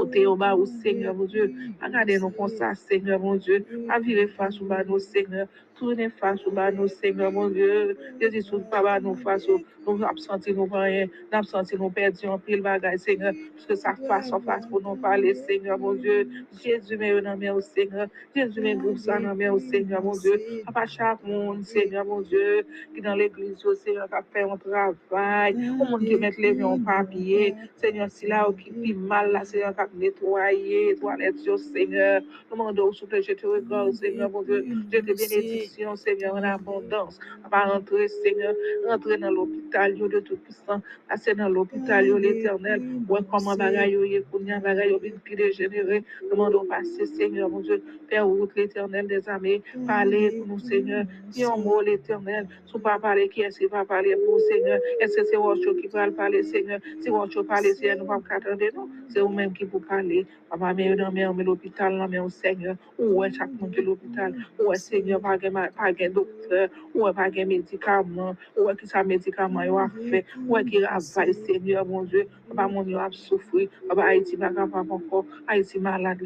au 0.00 0.36
bas 0.36 0.54
au 0.54 0.66
Seigneur, 0.66 1.14
mon 1.14 1.24
Dieu. 1.24 1.52
Regardez-nous 1.82 2.30
comme 2.30 2.48
ça, 2.48 2.74
Seigneur, 2.74 3.20
mon 3.20 3.36
Dieu. 3.36 3.64
À 3.88 3.98
virer 3.98 4.28
face 4.28 4.60
au 4.60 4.64
bas, 4.64 4.84
nos 4.84 4.98
Seigneur. 4.98 5.46
Tourner 5.78 6.08
face 6.08 6.40
au 6.46 6.50
bas, 6.50 6.70
nos 6.70 6.88
Seigneur, 6.88 7.30
mon 7.32 7.48
Dieu. 7.48 7.96
Jésus, 8.20 8.42
sous 8.42 8.60
pas 8.60 8.82
bas, 8.82 9.00
nous 9.00 9.14
face 9.14 9.46
au, 9.48 9.60
nous 9.86 10.02
absenter, 10.04 10.52
nous 10.54 10.64
rien, 10.64 11.06
nous 11.06 11.38
absenter, 11.38 11.76
nous 11.76 11.90
perdons 11.90 12.30
en 12.30 12.38
pile 12.38 12.62
bagaille, 12.62 12.98
Seigneur. 12.98 13.32
Ça 13.74 13.94
face 14.08 14.32
en 14.32 14.40
face 14.40 14.66
pour 14.66 14.80
nous 14.82 14.96
parler, 14.96 15.34
Seigneur, 15.34 15.78
mon 15.78 15.94
Dieu. 15.94 16.28
Jésus, 16.62 16.96
mais 16.96 17.20
non, 17.20 17.36
mais 17.36 17.50
au 17.50 17.60
Seigneur. 17.60 18.08
Mais 18.34 18.76
pour 18.76 18.98
ça, 18.98 19.18
non, 19.18 19.34
mais 19.34 19.48
au 19.48 19.58
Seigneur, 19.58 20.02
mon 20.02 20.12
Dieu. 20.12 20.40
Papa, 20.64 20.86
chaque 20.86 21.22
monde, 21.24 21.62
Seigneur, 21.64 22.04
mon 22.04 22.22
Dieu, 22.22 22.64
qui 22.94 23.00
dans 23.00 23.14
l'église, 23.14 23.64
au 23.66 23.74
Seigneur, 23.74 24.08
qui 24.08 24.14
a 24.14 24.22
fait 24.22 24.42
un 24.42 24.56
travail. 24.56 25.54
Au 25.80 25.84
monde 25.84 26.04
qui 26.04 26.16
met 26.16 26.32
les 26.38 26.62
en 26.62 26.78
papier. 26.78 27.54
Seigneur, 27.76 28.10
si 28.10 28.26
là, 28.26 28.46
qui 28.58 28.70
vit 28.70 28.94
mal, 28.94 29.32
là, 29.32 29.44
Seigneur, 29.44 29.74
qui 29.88 29.96
a 29.96 30.10
nettoyé, 30.10 30.96
toilette, 30.96 31.36
Seigneur. 31.58 32.22
Nous 32.50 32.56
demandons, 32.56 32.92
s'il 32.92 33.08
te 33.08 33.20
je 33.20 33.32
te 33.32 33.46
regarde, 33.46 33.92
Seigneur, 33.92 34.30
mon 34.30 34.42
Dieu. 34.42 34.64
Je 34.92 34.98
te 34.98 35.04
bénédiction, 35.04 35.96
Seigneur, 35.96 36.34
en 36.34 36.42
abondance. 36.42 37.18
Va 37.50 37.64
rentrer, 37.64 38.08
Seigneur, 38.08 38.54
rentrer 38.88 39.18
dans 39.18 39.30
l'hôpital, 39.30 39.96
de 39.96 40.20
tout 40.20 40.36
puissant. 40.36 40.80
Passer 41.08 41.34
dans 41.34 41.48
l'hôpital, 41.48 42.04
l'éternel. 42.18 42.82
Ouais, 43.08 43.20
comment 43.30 43.54
bagaille, 43.54 43.92
yo, 43.92 44.04
yé, 44.04 44.24
kounia, 44.30 44.58
bagaille, 44.60 44.90
yo, 44.90 45.00
qui 45.00 45.36
dégénéré. 45.36 46.04
Nous 46.22 46.30
demandons 46.30 46.64
passer, 46.64 47.06
Seigneur, 47.06 47.48
mon 47.48 47.60
Dieu. 47.60 47.82
Faire 48.08 48.26
route, 48.26 48.50
l'éternel 48.56 49.06
des 49.06 49.28
armées. 49.28 49.62
Parler 49.86 50.30
pour 50.38 50.46
nous, 50.46 50.58
Seigneur. 50.58 51.04
Dis 51.28 51.44
un 51.44 51.56
mot, 51.56 51.80
l'éternel. 51.80 52.48
Si 52.66 52.78
pas 52.78 52.98
parler, 52.98 53.28
qui 53.28 53.42
est-ce 53.42 53.58
qui 53.58 53.66
va 53.66 53.84
parler 53.84 54.16
pour, 54.24 54.38
Seigneur? 54.40 54.78
Est-ce 55.00 55.16
que 55.16 55.24
c'est 55.24 55.36
Rocho 55.36 55.74
qui 55.74 55.86
va 55.88 56.10
parler, 56.10 56.42
Seigneur? 56.42 56.80
Si 57.00 57.10
Rocho 57.10 57.42
parle, 57.42 57.64
Seigneur, 57.74 57.96
nous 57.96 58.04
ne 58.04 58.08
pouvons 58.08 58.20
pas 58.20 58.34
attendre, 58.36 58.64
non? 58.74 58.88
C'est 59.08 59.20
vous-même 59.20 59.52
qui 59.52 59.64
vous 59.66 59.80
parlez. 59.80 60.26
Papa, 60.50 60.72
mais 60.74 60.94
dans 60.96 61.12
mais 61.12 61.44
l'hôpital, 61.44 61.96
là, 61.96 62.06
mais 62.08 62.18
au 62.18 62.28
Seigneur. 62.28 62.76
Où 62.98 63.24
est 63.24 63.32
chaque 63.32 63.50
monde 63.60 63.70
de 63.70 63.82
l'hôpital? 63.82 64.34
Où 64.58 64.72
est 64.72 64.76
Seigneur, 64.76 65.20
pas 65.20 65.36
de 65.36 66.08
docteur? 66.08 66.68
Où 66.94 67.08
est 67.08 67.12
pas 67.12 67.30
de 67.30 67.44
médicament? 67.44 68.36
Où 68.56 68.70
est 68.70 68.76
que 68.76 68.86
ça 68.86 69.02
médicament 69.02 69.62
il 69.62 69.70
a 69.70 69.90
fait? 70.08 70.24
Où 70.46 70.56
est 70.56 70.64
qu'il 70.64 70.82
travaille, 70.82 71.34
Seigneur, 71.34 71.84
mon 71.84 72.04
Dieu? 72.04 72.26
Papa, 72.48 72.68
mon 72.68 72.82
Dieu, 72.82 72.96
a 72.96 73.08
souffert. 73.10 73.68
Papa, 73.88 74.04
Haïti, 74.04 74.36
pas 74.36 74.50
capable 74.50 74.92
encore. 74.92 75.26
Haïti, 75.48 75.78
malade, 75.78 76.22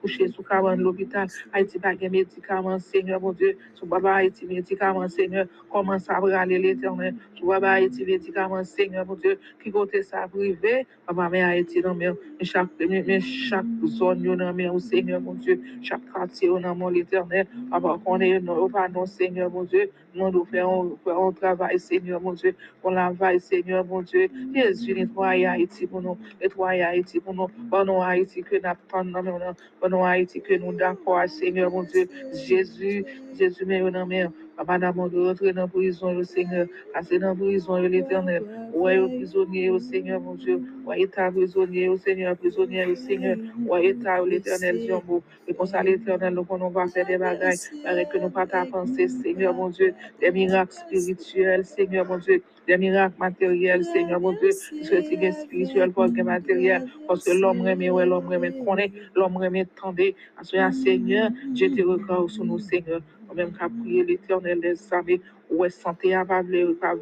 couché 0.00 0.28
sous 0.28 0.42
cabane 0.42 0.78
de 0.78 0.82
l'hôpital. 0.82 1.28
Haïti, 1.52 1.78
pas 1.78 1.94
de 1.94 2.08
médicament, 2.08 2.78
Seigneur, 2.78 3.20
mon 3.20 3.32
Dieu. 3.32 3.56
Sous 3.74 3.86
Papa, 3.86 4.14
Haïti, 4.14 4.44
médicament, 4.46 5.08
Seigneur. 5.08 5.46
Commence 5.70 6.10
à 6.10 6.20
braler 6.20 6.58
l'éternel? 6.58 7.14
Sous 7.38 7.46
Papa, 7.46 7.70
Haïti, 7.70 8.04
médicament, 8.04 8.64
Seigneur, 8.64 9.06
mon 9.06 9.14
Dieu. 9.14 9.38
Qui 9.62 9.70
côté 9.70 10.02
ça 10.02 10.26
privé? 10.28 10.86
Papa, 11.06 11.28
mais 11.30 11.42
Haïti, 11.42 11.80
non, 11.80 11.94
mais 12.38 12.44
chaque, 12.44 12.68
mais 12.80 13.20
chaque 13.20 13.64
zone, 13.86 14.22
non, 14.22 14.52
mais 14.52 14.68
au 14.68 14.78
Seigneur, 14.78 15.20
mon 15.20 15.34
Dieu. 15.34 15.60
Chaque 15.82 16.00
quartier, 16.12 16.48
non, 16.48 16.74
mon 16.74 16.88
l'éternel. 16.88 17.46
Papa, 17.70 17.98
qu'on 18.04 18.20
est, 18.20 18.40
non, 18.40 18.68
pas 18.68 18.88
non, 18.88 19.06
Seigneur, 19.06 19.50
mon 19.50 19.64
Dieu. 19.64 19.90
Nous 20.14 20.30
nous 20.30 20.44
faisons 20.44 20.98
un 21.06 21.32
travail, 21.32 21.78
Seigneur, 21.78 22.20
mon 22.20 22.32
Dieu. 22.32 22.54
On 22.82 22.92
travaille, 22.92 23.40
Seigneur, 23.40 23.84
mon 23.84 24.02
Dieu. 24.02 24.28
Jésus, 24.54 24.94
nettoie 24.94 25.28
Haïti 25.28 25.86
pour 25.86 26.02
nous. 26.02 26.18
Nettoie 26.40 26.70
Haïti 26.70 27.20
pour 27.20 27.34
nous. 27.34 27.48
Nous, 27.84 28.02
Haïti, 28.02 28.42
que 28.42 28.56
nous 28.56 28.68
attendons, 28.68 29.54
nous, 29.88 30.04
Haïti, 30.04 30.40
que 30.40 30.54
nous 30.54 30.72
d'accord, 30.72 31.28
Seigneur, 31.28 31.70
mon 31.70 31.82
Dieu. 31.82 32.08
Jésus, 32.32 33.04
Jésus, 33.38 33.64
mais 33.66 33.80
non, 33.80 34.06
mais 34.06 34.26
Papa 34.56 34.78
d'abord 34.78 35.10
de 35.10 35.18
rentrer 35.20 35.52
dans 35.52 35.62
la 35.62 35.68
prison, 35.68 36.14
le 36.14 36.24
Seigneur. 36.24 36.66
Passer 36.92 37.18
dans 37.18 37.28
la 37.28 37.34
prison, 37.34 37.76
l'éternel. 37.76 38.42
Ouais, 38.72 38.98
au 38.98 39.08
prisonnier, 39.08 39.70
au 39.70 39.78
Seigneur, 39.78 40.20
mon 40.20 40.34
Dieu. 40.34 40.62
Ouais, 40.86 41.00
état 41.02 41.30
prisonnier, 41.30 41.88
au 41.88 41.96
Seigneur, 41.96 42.36
prisonnier, 42.36 42.86
au 42.86 42.94
Seigneur. 42.94 43.36
Ouais, 43.66 43.86
état, 43.86 44.24
l'éternel, 44.24 44.78
Dieu, 44.78 44.94
bon. 45.06 45.22
Et 45.48 45.54
pour 45.54 45.66
ça, 45.66 45.82
l'éternel, 45.82 46.34
nous, 46.34 46.46
on 46.48 46.68
va 46.68 46.86
faire 46.86 47.06
des 47.06 47.18
bagailles. 47.18 47.58
Avec 47.84 48.10
que 48.10 48.18
nous 48.18 48.30
pas 48.30 48.46
ta 48.46 48.64
pensée, 48.66 49.08
Seigneur, 49.08 49.54
mon 49.54 49.68
Dieu. 49.70 49.94
Des 50.20 50.30
miracles 50.30 50.72
spirituels, 50.72 51.64
Seigneur, 51.64 52.06
mon 52.06 52.18
Dieu 52.18 52.42
des 52.66 52.76
miracles 52.76 53.16
matériels, 53.18 53.84
Seigneur, 53.84 54.20
mon 54.20 54.32
Dieu, 54.32 54.48
que 54.48 54.84
c'est 54.84 55.32
spirituel 55.32 55.92
pour 55.92 56.06
que 56.06 56.22
matériel, 56.22 56.86
parce 57.06 57.24
que 57.24 57.32
l'homme 57.32 57.60
remet, 57.60 57.90
ouais, 57.90 58.06
l'homme 58.06 58.26
remet 58.26 58.52
connaît, 58.64 58.90
l'homme 59.14 59.36
remet 59.36 59.66
tendez, 59.80 60.14
Seigneur, 60.42 61.30
je 61.54 61.66
te 61.66 61.82
regarde 61.82 62.28
sur 62.30 62.44
nous, 62.44 62.58
Seigneur, 62.58 63.00
même 63.34 63.52
qu'à 63.52 63.68
prier 63.68 64.04
l'éternel 64.04 64.60
des 64.60 64.76
armées, 64.92 65.20
ouais, 65.50 65.70
santé 65.70 66.14
à 66.14 66.24
pas 66.24 66.42
pas 66.80 66.94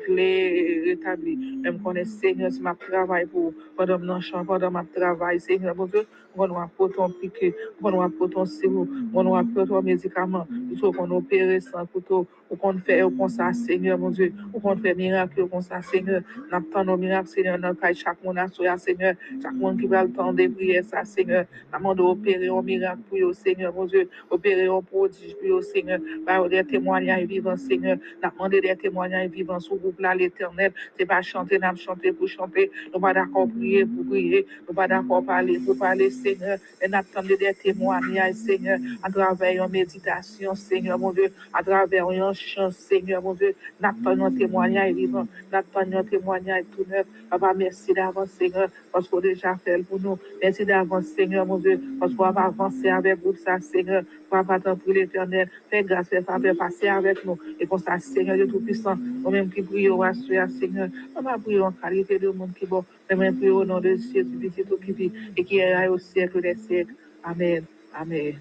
rétablir, 0.87 1.39
même 1.63 1.81
qu'on 1.81 1.95
est 1.95 2.05
Seigneur, 2.05 2.51
si 2.53 2.61
ma 2.61 2.75
travail 2.75 3.27
pour, 3.27 3.53
pendant 3.77 3.99
mon 3.99 4.21
champ, 4.21 4.45
pendant 4.45 4.71
ma 4.71 4.85
travail, 4.85 5.41
Seigneur, 5.41 5.75
mon 5.77 5.87
Dieu, 5.87 6.07
on 6.35 6.47
va 6.47 6.63
apporter 6.63 6.95
ton 6.97 7.11
piqué, 7.11 7.55
on 7.83 7.91
va 7.91 8.05
apporter 8.05 8.35
ton 8.35 8.47
sirop, 8.47 8.89
on 9.15 9.25
va 9.25 9.39
apporter 9.41 9.69
ton 9.69 9.83
médicament, 9.83 10.47
faut 10.81 10.93
qu'on 10.93 11.11
opère 11.11 11.63
sans 11.63 11.87
couteau, 11.87 12.27
ou 12.51 12.57
qu'on 12.57 12.79
fait 12.79 13.01
comme 13.01 13.29
ça, 13.29 13.53
Seigneur, 13.53 13.99
mon 13.99 14.11
Dieu, 14.11 14.33
ou 14.53 14.61
qu'on 14.61 14.77
fait 14.77 14.95
miracle 14.95 15.47
comme 15.49 15.63
ça, 15.63 15.81
Seigneur, 15.83 16.23
n'attend 16.51 16.85
nos 16.85 16.97
miracles, 16.97 17.29
Seigneur, 17.29 17.59
dans 17.59 17.71
le 17.71 17.95
chaque 17.95 18.23
monde 18.25 18.39
à 18.39 18.49
soi, 18.49 18.77
Seigneur, 18.79 19.15
chaque 19.43 19.55
monde 19.55 19.81
qui 19.81 19.87
va 19.87 20.05
le 20.05 20.13
temps 20.13 20.33
de 20.33 20.47
prier 20.49 20.83
ça, 20.83 21.05
Seigneur, 21.05 21.47
nous 21.83 21.95
d'opérer 21.95 22.49
un 22.49 22.63
miracle 22.63 23.01
pour 23.09 23.19
eux, 23.19 23.33
Seigneur, 23.33 23.75
mon 23.75 23.85
Dieu, 23.87 24.09
opérer 24.31 24.67
un 24.67 24.83
prodige 24.83 25.37
pour 25.37 25.59
eux, 25.59 25.63
Seigneur, 25.63 26.01
par 26.27 26.49
des 26.49 26.65
témoignages 26.65 27.25
vivants, 27.25 27.57
Seigneur, 27.57 27.99
nous 28.23 28.31
demandé 28.33 28.61
des 28.61 28.77
témoignages 28.77 29.31
vivants 29.31 29.61
sous 29.61 29.77
groupe 29.77 30.01
là, 30.01 30.15
l'éternel, 30.15 30.73
c'est 30.99 31.07
pas 31.07 31.23
chanter, 31.23 31.59
nous 31.59 31.77
chanter 31.77 32.13
pour 32.13 32.29
chanter, 32.29 32.71
nous 32.93 33.01
pas 33.01 33.13
d'accord 33.13 33.49
prier 33.49 33.85
pour 33.85 34.07
prier, 34.07 34.47
nous 34.69 34.75
pas 34.75 34.89
d'accord 34.89 35.25
parler 35.25 35.59
pour 35.59 35.77
parler, 35.77 36.11
Seigneur, 36.11 36.59
et 36.81 36.89
nous 36.89 36.97
attendons 36.97 37.29
des 37.29 37.55
témoignages, 37.55 38.35
Seigneur, 38.35 38.79
à 39.03 39.11
travers 39.11 39.65
une 39.65 39.71
méditation, 39.71 40.55
Seigneur, 40.55 40.99
mon 40.99 41.13
Dieu, 41.13 41.33
à 41.53 41.63
travers 41.63 42.09
un 42.09 42.33
chant, 42.33 42.71
Seigneur, 42.71 43.23
mon 43.23 43.35
Dieu, 43.35 43.55
nous 43.81 43.89
attendons 43.89 44.27
un 44.27 44.33
témoignage 44.33 44.95
vivant, 44.95 45.27
nous 45.51 45.59
attendons 45.59 45.99
un 45.99 46.05
témoignage 46.05 46.65
tout 46.77 46.85
neuf, 46.89 47.07
Papa, 47.31 47.53
merci 47.57 47.93
d'avance, 47.93 48.31
Seigneur, 48.31 48.69
parce 48.93 49.09
qu'on 49.09 49.21
déjà 49.21 49.57
fait 49.57 49.83
pour 49.83 50.01
nous, 50.01 50.19
merci 50.43 50.65
d'avance, 50.65 51.07
Seigneur, 51.07 51.47
mon 51.47 51.59
Dieu, 51.59 51.81
parce 51.99 52.15
qu'on 52.15 52.31
va 52.31 52.43
avancer 52.43 52.89
avec 52.89 53.19
vous, 53.23 53.35
ça, 53.35 53.59
Seigneur, 53.61 54.03
Papa, 54.33 54.59
tant 54.59 54.77
pour 54.77 54.95
l'éternel, 54.95 55.47
fais 55.69 55.83
grâce, 55.83 56.09
fais 56.09 56.23
faveur, 56.23 56.57
passer 56.57 56.89
avec 56.89 57.23
nous, 57.27 57.39
et 57.61 57.67
pour 57.67 57.79
ça, 57.81 57.99
Seigneur, 57.99 58.39
de 58.39 58.47
Tout-Puissant, 58.47 58.97
nous-mêmes 58.97 59.51
qui 59.51 59.61
prions 59.61 60.01
à 60.01 60.15
ce 60.15 60.23
Seigneur, 60.59 60.89
on 61.15 61.21
va 61.21 61.37
prier 61.37 61.61
en 61.61 61.71
qualité 61.71 62.19
de 62.19 62.31
monde 62.31 62.55
qui 62.59 62.65
bon, 62.65 62.83
nous-mêmes 63.11 63.37
prions 63.37 63.57
au 63.57 63.65
nom 63.67 63.79
de 63.79 63.91
Jésus, 63.91 64.51
qui 64.85 64.93
vit, 64.93 65.13
et 65.37 65.45
qui 65.45 65.59
est 65.59 65.87
au 65.87 65.99
siècle 65.99 66.41
des 66.41 66.55
siècles. 66.55 66.95
Amen. 67.23 67.65
Amen. 67.95 68.37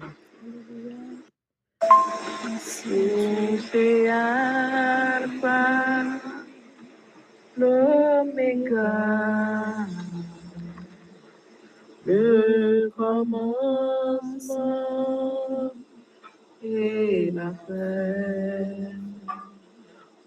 C'est 2.58 4.08
Alpha, 4.08 6.04
l'Oméga, 7.58 8.94
le 12.06 12.90
commencement 12.96 13.82
et 16.62 17.30
la 17.32 17.52
fin. 17.52 18.92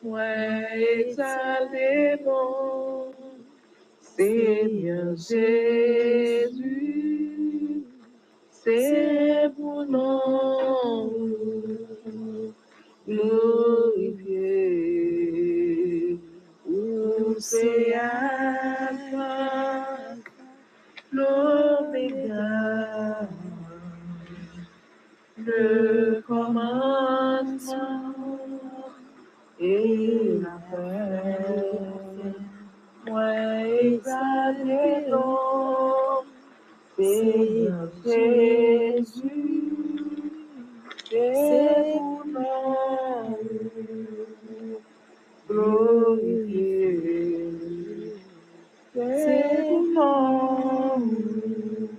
Ouais, 0.04 1.00
exalté 1.00 2.18
bon, 2.24 3.12
Seigneur 4.00 5.16
Jésus, 5.16 6.54
c'est 8.52 9.50
pour 9.56 9.84
nous 9.86 11.36
glorifier. 13.08 14.60
Où 16.68 17.36
c'est 17.40 17.94
Alpha, 17.94 19.88
l'Oméga, 21.12 23.30
le 25.38 25.95
commencement 26.56 28.16
et 29.60 30.40
la 30.42 30.58
fin. 30.70 31.20
Moi, 33.08 33.32
exalté 33.82 35.10
donc, 35.10 36.26
Seigneur 36.98 37.90
Jésus, 38.04 39.74
c'est 41.10 41.94
pour 41.94 42.24
nous 42.26 43.38
glorifier. 45.50 46.94
C'est 48.94 49.68
pour 49.94 51.00
nous 51.00 51.90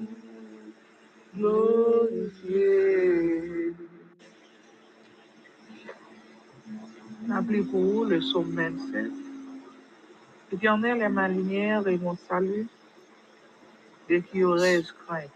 glorifier. 1.36 2.75
Rappelez-vous 7.46 8.04
le 8.06 8.18
psaume 8.18 8.56
27. 8.56 9.06
L'Éternel 10.50 11.00
est 11.00 11.08
ma 11.08 11.28
lumière 11.28 11.86
et 11.86 11.96
mon 11.96 12.16
salut, 12.16 12.66
de 14.10 14.18
qui 14.18 14.42
aurais-je 14.42 14.92
crainte? 14.92 15.30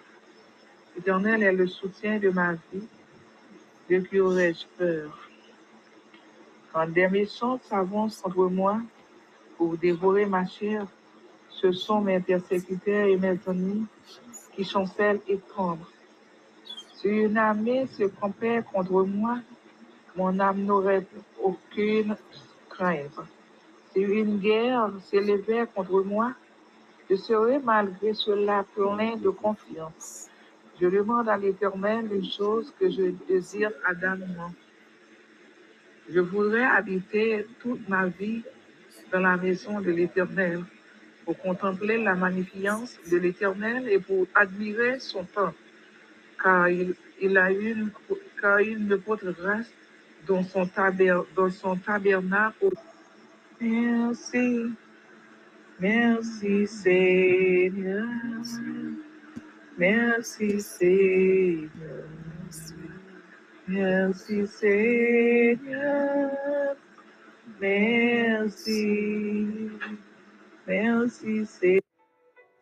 L'Éternel 0.97 1.45
est 1.45 1.53
le 1.53 1.69
soutien 1.69 2.19
de 2.19 2.31
ma 2.31 2.55
vie, 2.55 2.89
de 3.89 3.99
qui 4.01 4.19
aurais-je 4.19 4.67
peur? 4.77 5.17
Quand 6.73 6.89
des 6.89 7.07
méchants 7.07 7.61
s'avancent 7.69 8.21
contre 8.21 8.49
moi 8.49 8.81
pour 9.57 9.77
dévorer 9.77 10.27
ma 10.27 10.45
chair, 10.45 10.89
ce 11.49 11.71
sont 11.71 12.01
mes 12.01 12.19
persécuteurs 12.19 13.07
et 13.07 13.17
mes 13.17 13.39
ennemis 13.47 13.87
qui 14.57 14.65
chancellent 14.65 15.21
et 15.29 15.39
tremblent. 15.39 15.87
Si 16.97 17.07
une 17.07 17.37
armée 17.37 17.87
se 17.87 18.03
campait 18.03 18.65
contre 18.73 19.05
moi, 19.05 19.39
mon 20.17 20.41
âme 20.41 20.65
n'aurait 20.65 21.07
aucune 21.43 22.17
crainte. 22.69 23.21
Si 23.93 24.01
une 24.01 24.39
guerre 24.39 24.91
s'élevait 25.05 25.67
contre 25.75 26.03
moi, 26.03 26.35
je 27.09 27.17
serais 27.17 27.59
malgré 27.59 28.15
cela 28.15 28.65
plein 28.75 29.17
de 29.17 29.31
confiance. 29.31 30.29
Je 30.81 30.87
demande 30.87 31.29
à 31.29 31.37
l'Éternel 31.37 32.09
une 32.13 32.25
chose 32.25 32.73
que 32.79 32.89
je 32.89 33.13
désire 33.29 33.73
ardemment. 33.85 34.53
Je 36.09 36.21
voudrais 36.21 36.65
habiter 36.65 37.47
toute 37.61 37.89
ma 37.89 38.07
vie 38.07 38.43
dans 39.13 39.21
la 39.21 39.37
maison 39.37 39.81
de 39.81 39.91
l'Éternel 39.91 40.65
pour 41.25 41.37
contempler 41.39 41.99
la 42.03 42.15
magnificence 42.15 42.99
de 43.11 43.19
l'Éternel 43.19 43.89
et 43.89 43.99
pour 43.99 44.27
admirer 44.35 44.99
son 45.01 45.25
temps, 45.25 45.53
car 46.43 46.69
il, 46.69 46.95
il 47.21 47.37
a 47.37 47.51
une, 47.51 47.91
car 48.41 48.61
il 48.61 48.87
ne 48.87 48.97
dans 50.27 50.43
son, 50.45 50.67
taber, 50.67 51.21
dans 51.35 51.51
son 51.51 51.77
tabernacle. 51.77 52.71
Merci, 53.61 54.71
merci 55.79 56.67
Seigneur, 56.67 58.09
merci 59.77 60.61
Seigneur, 60.61 61.71
merci 63.69 64.47
Seigneur, 64.47 66.31
merci, 67.61 69.47
merci 70.67 71.47
Seigneur. 71.47 71.81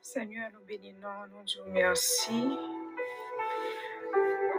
Seigneur, 0.00 0.50
nous 0.54 0.66
bénissons, 0.66 1.06
nous 1.30 1.44
disons 1.44 1.72
merci. 1.72 2.87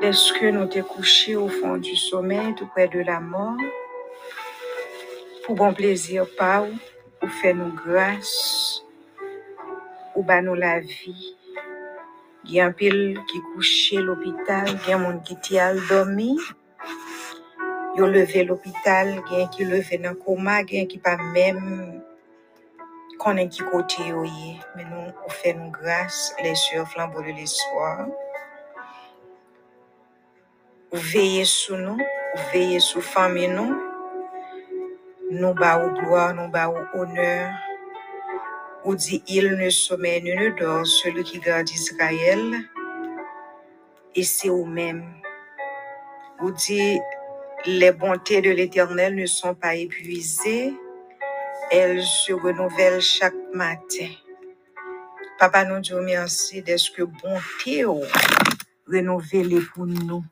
Lorsque 0.01 0.43
nous 0.43 0.65
t'es 0.65 0.81
couché 0.81 1.35
au 1.35 1.49
fond 1.49 1.75
du 1.75 1.95
sommeil, 1.97 2.55
tout 2.55 2.67
près 2.67 2.87
de 2.87 3.01
la 3.01 3.19
mort, 3.19 3.57
pour 5.43 5.55
bon 5.55 5.73
plaisir 5.73 6.25
par 6.37 6.63
ou, 6.63 6.71
pour 7.19 7.29
faire 7.29 7.53
nous 7.53 7.73
grâce, 7.73 8.81
ou 10.15 10.23
ba 10.23 10.41
nous 10.41 10.55
la 10.55 10.79
vie? 10.79 11.35
Il 12.45 12.53
y 12.53 12.61
a 12.61 12.67
un 12.67 12.71
pile 12.71 13.19
qui 13.29 13.41
couché 13.53 13.97
l'hôpital, 13.97 14.67
il 14.69 14.89
y 14.89 14.93
a 14.93 14.95
un 14.95 14.99
monde 14.99 15.21
qui 15.23 15.35
t'y 15.35 15.59
a 15.59 15.73
dormi, 15.89 16.37
yo 17.97 18.07
levé 18.07 18.45
l'hôpital, 18.45 19.21
il 19.31 19.39
y 19.39 19.49
qui 19.49 19.65
levé 19.65 19.97
dans 19.97 20.11
le 20.11 20.15
coma, 20.15 20.61
il 20.61 20.75
y 20.75 20.79
a 20.79 20.83
un 20.83 20.85
qui 20.85 20.97
pas 20.97 21.17
même 21.17 22.01
connaît 23.19 23.49
qui 23.49 23.63
côté. 23.63 24.01
Mais 24.77 24.85
nous, 24.85 25.11
on 25.25 25.29
fait 25.29 25.53
nous 25.53 25.71
grâce, 25.71 26.33
les 26.41 26.55
sœurs 26.55 26.87
flambeaux 26.87 27.21
de 27.21 27.33
l'espoir. 27.33 28.07
Ou 30.91 30.97
veillez 30.97 31.45
sur 31.45 31.77
nous, 31.77 31.97
ou 31.97 32.39
veillez 32.51 32.79
sur 32.79 33.03
famille 33.03 33.47
nous, 33.47 33.79
nous 35.31 35.53
bas 35.53 35.85
au 35.85 35.91
gloire, 35.91 36.33
nous 36.33 36.49
bas 36.49 36.69
au 36.69 36.97
honneur. 36.97 37.51
Ou 38.85 38.95
dit, 38.95 39.21
il 39.27 39.57
ne 39.57 39.69
sommeille 39.69 40.23
ne 40.23 40.49
dort, 40.57 40.87
celui 40.87 41.23
qui 41.23 41.39
garde 41.39 41.69
Israël, 41.69 42.55
et 44.15 44.23
c'est 44.23 44.49
vous-même. 44.49 45.03
Ou 46.41 46.51
dit, 46.51 46.99
les 47.65 47.91
bontés 47.91 48.41
de 48.41 48.51
l'Éternel 48.51 49.15
ne 49.15 49.25
sont 49.25 49.53
pas 49.53 49.75
épuisées, 49.75 50.73
elles 51.71 52.01
se 52.01 52.33
renouvellent 52.33 53.01
chaque 53.01 53.35
matin. 53.53 54.09
Papa, 55.37 55.65
nous 55.65 55.79
disons 55.79 56.01
merci 56.01 56.61
d'être 56.63 56.91
que 56.95 57.03
bonté 57.03 57.85
ou 57.85 58.01
renouvelée 58.87 59.61
pour 59.73 59.85
nous. 59.85 60.23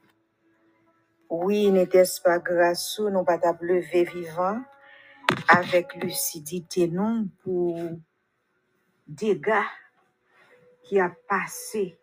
Oui, 1.30 1.72
n'était-ce 1.72 2.22
pas 2.22 2.40
grâce 2.40 3.00
ou 3.00 3.10
nous 3.10 3.24
pas 3.24 3.38
t'a 3.38 3.58
lever 3.60 4.06
vivant 4.06 4.62
avec 5.50 5.94
lucidité 5.96 6.88
non 6.88 7.28
pour 7.44 7.78
dégâts 9.06 9.68
qui 10.84 11.00
a 11.02 11.13
passé, 11.28 11.98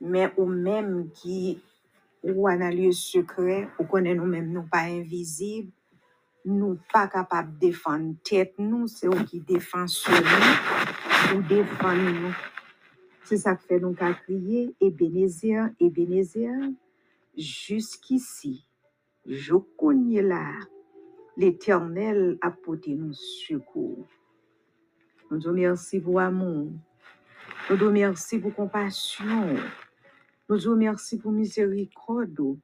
mais 0.00 0.32
ou 0.36 0.46
même 0.46 1.10
qui 1.12 1.62
ou 2.24 2.48
en 2.48 2.60
a 2.60 2.70
lieu 2.70 2.92
secret, 2.92 3.68
ou 3.78 3.84
connaît 3.84 4.14
nous-mêmes 4.14 4.52
nous 4.52 4.62
pas 4.62 4.82
invisibles, 4.82 5.70
nous 6.44 6.78
pas 6.92 7.06
capables 7.06 7.54
de 7.54 7.66
défendre 7.66 8.14
tête 8.24 8.54
nous, 8.58 8.88
c'est 8.88 9.06
eux 9.06 9.24
qui 9.24 9.40
défend 9.40 9.86
sur 9.86 10.12
nous, 10.12 11.38
ou 11.38 11.42
nous. 11.42 12.34
C'est 13.24 13.36
ça 13.36 13.54
que 13.54 13.62
fait 13.62 13.80
nous 13.80 13.94
qu'à 13.94 14.12
crier, 14.14 14.74
Ebenezer, 14.80 15.70
Ebenezer, 15.80 16.70
jusqu'ici, 17.36 18.66
je 19.26 19.54
connais 19.78 20.22
là, 20.22 20.52
l'Éternel 21.36 22.38
a 22.40 22.50
porté 22.50 22.94
nous 22.94 23.14
secours. 23.14 24.06
Nous 25.30 25.40
te 25.40 25.48
remercions 25.48 26.00
pour 26.00 26.20
amour, 26.20 26.72
nous 27.70 27.76
te 27.76 27.84
remercions 27.84 28.40
pour 28.40 28.54
compassion, 28.54 29.56
nous 30.48 30.58
te 30.58 30.68
remercions 30.68 31.18
pour 31.18 31.32
miséricorde. 31.32 32.58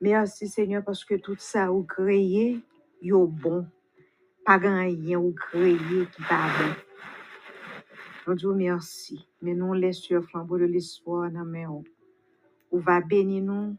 Merci 0.00 0.48
Seigneur 0.48 0.84
parce 0.84 1.04
que 1.04 1.14
tout 1.14 1.36
ça 1.38 1.72
ou 1.72 1.84
créé, 1.84 2.60
yo 3.00 3.26
bon, 3.26 3.66
pas 4.44 4.58
rien 4.58 5.18
ou 5.18 5.32
créé 5.32 5.76
qui 5.76 6.22
pas 6.28 6.48
bon. 6.58 6.74
Nous 8.26 8.36
te 8.36 8.46
remercions, 8.46 9.18
mais 9.40 9.54
nous 9.54 9.72
laissons 9.74 10.22
flambeau 10.22 10.58
de 10.58 10.64
l'espoir 10.64 11.30
dans 11.30 11.44
mes 11.44 11.66
mains. 11.66 11.82
Ou 12.70 12.78
va 12.78 13.00
bénir 13.00 13.42
nous, 13.42 13.76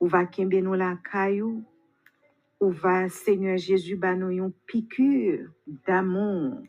ou 0.00 0.06
va 0.08 0.26
kembe 0.26 0.60
nous 0.62 0.74
la 0.74 0.96
caillou, 0.96 1.64
ou 2.60 2.70
va 2.70 3.08
Seigneur 3.08 3.58
Jésus 3.58 3.96
ba 3.96 4.14
nous 4.14 4.30
yon 4.30 4.52
piqûre 4.66 5.50
d'amour 5.66 6.62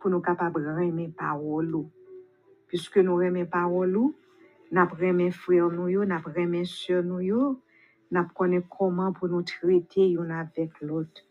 pour 0.00 0.10
nous 0.10 0.20
capables 0.20 0.64
de 0.64 0.82
aimer 0.82 1.08
parole 1.08 1.74
ou. 1.74 1.90
Puisque 2.68 2.98
nous 2.98 3.20
aimons 3.20 3.46
parole 3.46 3.96
ou, 3.96 4.14
n'a 4.72 4.88
aimer 5.00 5.30
frère 5.30 5.70
nous 5.70 5.88
yo, 5.88 6.04
n'a 6.04 6.22
aimer 6.36 6.64
sœur 6.64 7.02
nous 7.02 7.20
yo, 7.20 7.60
N'a 8.10 8.24
connaît 8.24 8.62
comment 8.70 9.12
pour 9.12 9.28
nous 9.28 9.42
traiter 9.42 10.10
yon 10.10 10.30
avec 10.30 10.80
l'autre. 10.80 11.22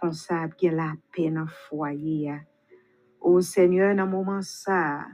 Comme 0.00 0.14
ça, 0.14 0.46
bien 0.46 0.72
la 0.72 0.94
dans 1.18 1.40
le 1.42 1.46
foyer. 1.46 2.22
ya. 2.22 2.40
Seigneur, 3.42 3.94
dans 3.94 4.06
moment 4.06 4.40
ça, 4.40 5.04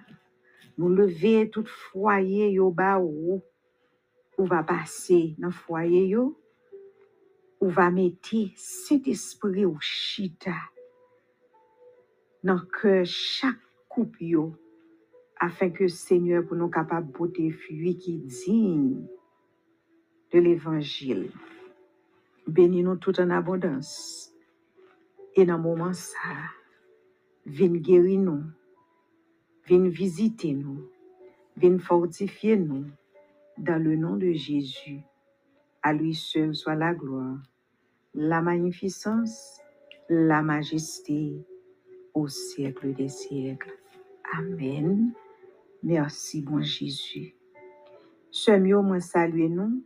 nous 0.78 0.88
lever 0.88 1.50
tout 1.50 1.66
foyer 1.66 2.52
yo 2.52 2.70
ba 2.70 3.00
ou, 3.00 3.42
ou 4.38 4.44
va 4.44 4.62
passer 4.62 5.34
dans 5.38 5.50
foyer 5.50 6.08
yo, 6.08 6.38
ou 7.60 7.68
va 7.70 7.90
mettre 7.90 8.52
cet 8.56 9.08
esprit 9.08 9.64
ou 9.64 9.78
chita? 9.80 10.56
Dans 12.42 12.60
que 12.60 13.04
chaque 13.04 13.56
couple 13.88 14.24
yo, 14.24 14.54
afin 15.38 15.70
que 15.70 15.88
Seigneur 15.88 16.46
pour 16.46 16.56
nous 16.56 16.68
capable 16.68 17.12
porter 17.12 17.50
fruit 17.50 17.96
qui 17.96 18.18
digne 18.18 19.06
de 20.32 20.38
l'évangile. 20.38 21.30
Bénis 22.46 22.82
nous 22.82 22.96
tout 22.96 23.18
en 23.20 23.30
abondance. 23.30 24.32
Et 25.34 25.44
dans 25.44 25.58
moment 25.58 25.92
ça, 25.92 26.18
viens 27.44 27.68
guérir 27.68 28.20
nous, 28.20 28.44
viens 29.66 29.88
visiter 29.88 30.52
nous, 30.52 30.88
viens 31.56 31.78
fortifier 31.78 32.56
nous 32.56 32.86
dans 33.58 33.82
le 33.82 33.96
nom 33.96 34.16
de 34.16 34.32
Jésus. 34.32 35.00
À 35.82 35.92
lui 35.92 36.14
seul 36.14 36.54
soit 36.54 36.74
la 36.74 36.94
gloire, 36.94 37.38
la 38.14 38.42
magnificence, 38.42 39.60
la 40.08 40.42
majesté 40.42 41.44
au 42.14 42.28
siècle 42.28 42.92
des 42.94 43.08
siècles. 43.08 43.72
Amen. 44.36 45.12
Merci, 45.82 46.42
bon 46.42 46.62
Jésus. 46.62 47.34
Seigneur, 48.30 48.82
moi 48.82 49.00
salue 49.00 49.48
nous 49.48 49.84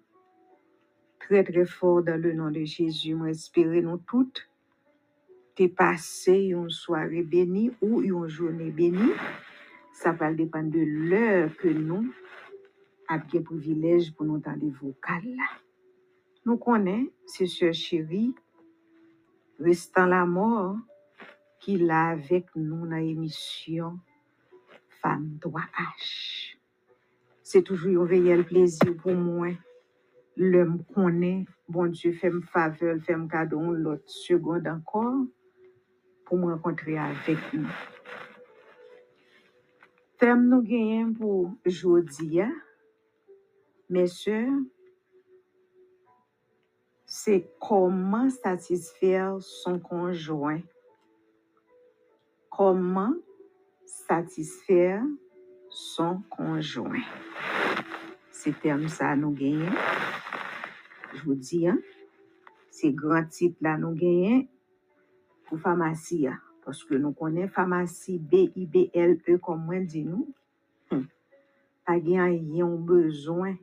très 1.18 1.44
très 1.44 1.66
fort 1.66 2.02
dans 2.02 2.20
le 2.20 2.32
nom 2.32 2.50
de 2.50 2.64
Jésus. 2.64 3.14
Moi 3.14 3.30
espérer 3.30 3.82
nous 3.82 3.98
toutes 3.98 4.50
t'es 5.60 5.68
passé 5.68 6.32
une 6.32 6.70
soirée 6.70 7.22
bénie 7.22 7.70
ou 7.82 8.00
une 8.00 8.26
journée 8.28 8.70
bénie. 8.70 9.12
Ça 9.92 10.12
va 10.12 10.32
dépendre 10.32 10.70
de 10.70 10.80
l'heure 10.80 11.54
que 11.58 11.68
nous 11.68 12.10
avons 13.10 13.42
privilège 13.42 14.14
pour 14.14 14.24
nous 14.24 14.36
entendre 14.36 14.70
vocal 14.80 15.22
là. 15.24 15.48
Nous 16.46 16.56
connaissons, 16.56 17.10
c'est 17.26 17.46
sœur 17.46 17.74
chérie, 17.74 18.34
restant 19.58 20.06
la 20.06 20.24
mort, 20.24 20.76
qui 21.58 21.76
l'a 21.76 22.08
avec 22.08 22.46
nous 22.56 22.86
dans 22.86 22.96
l'émission 22.96 23.98
Femme 25.02 25.38
3H. 25.40 26.56
C'est 27.42 27.62
toujours 27.62 28.04
un 28.04 28.06
réel 28.06 28.44
plaisir 28.44 28.96
pour 28.96 29.14
moi. 29.14 29.48
Le 30.36 30.64
me 30.64 30.78
connaît, 30.94 31.44
bon 31.68 31.86
Dieu, 31.90 32.12
fait 32.12 32.30
me 32.30 32.40
faveur, 32.40 32.98
fait 33.02 33.16
me 33.16 33.28
cadeau 33.28 33.74
l'autre 33.74 34.08
seconde 34.08 34.66
encore 34.68 35.26
pour 36.24 36.38
me 36.38 36.52
rencontrer 36.52 36.96
avec 36.96 37.38
nous. 37.52 37.68
Thème 40.16 40.48
nous 40.48 40.62
gagnons 40.62 41.12
pour 41.12 41.54
aujourd'hui, 43.90 43.94
mes 43.94 44.06
sœurs, 44.06 44.60
c'est 47.06 47.50
comment 47.60 48.30
satisfaire 48.30 49.36
son 49.40 49.78
conjoint. 49.80 50.60
Comment 52.50 53.14
satisfaire 53.86 55.02
son 55.68 56.22
conjoint. 56.30 57.02
C'est 58.30 58.58
terme 58.60 58.88
ça 58.88 59.16
nous 59.16 59.32
gagnons. 59.32 59.72
Je 61.14 61.22
vous 61.24 61.34
dis, 61.34 61.68
hein, 61.68 61.78
c'est 62.70 62.92
grand 62.92 63.24
titre 63.24 63.56
là 63.60 63.76
nous 63.76 63.92
gagnons 63.94 64.46
pour 65.46 65.58
pharmacie. 65.60 66.26
hein, 66.28 66.38
Parce 66.64 66.84
que 66.84 66.94
nous 66.94 67.12
connaissons 67.12 67.52
pharmacie 67.52 68.18
B-I-B-L-E 68.18 69.38
comme 69.38 69.64
moi 69.64 69.80
dit 69.80 70.04
nous. 70.04 70.32
Gagnant 71.88 72.76
besoin 72.76 73.56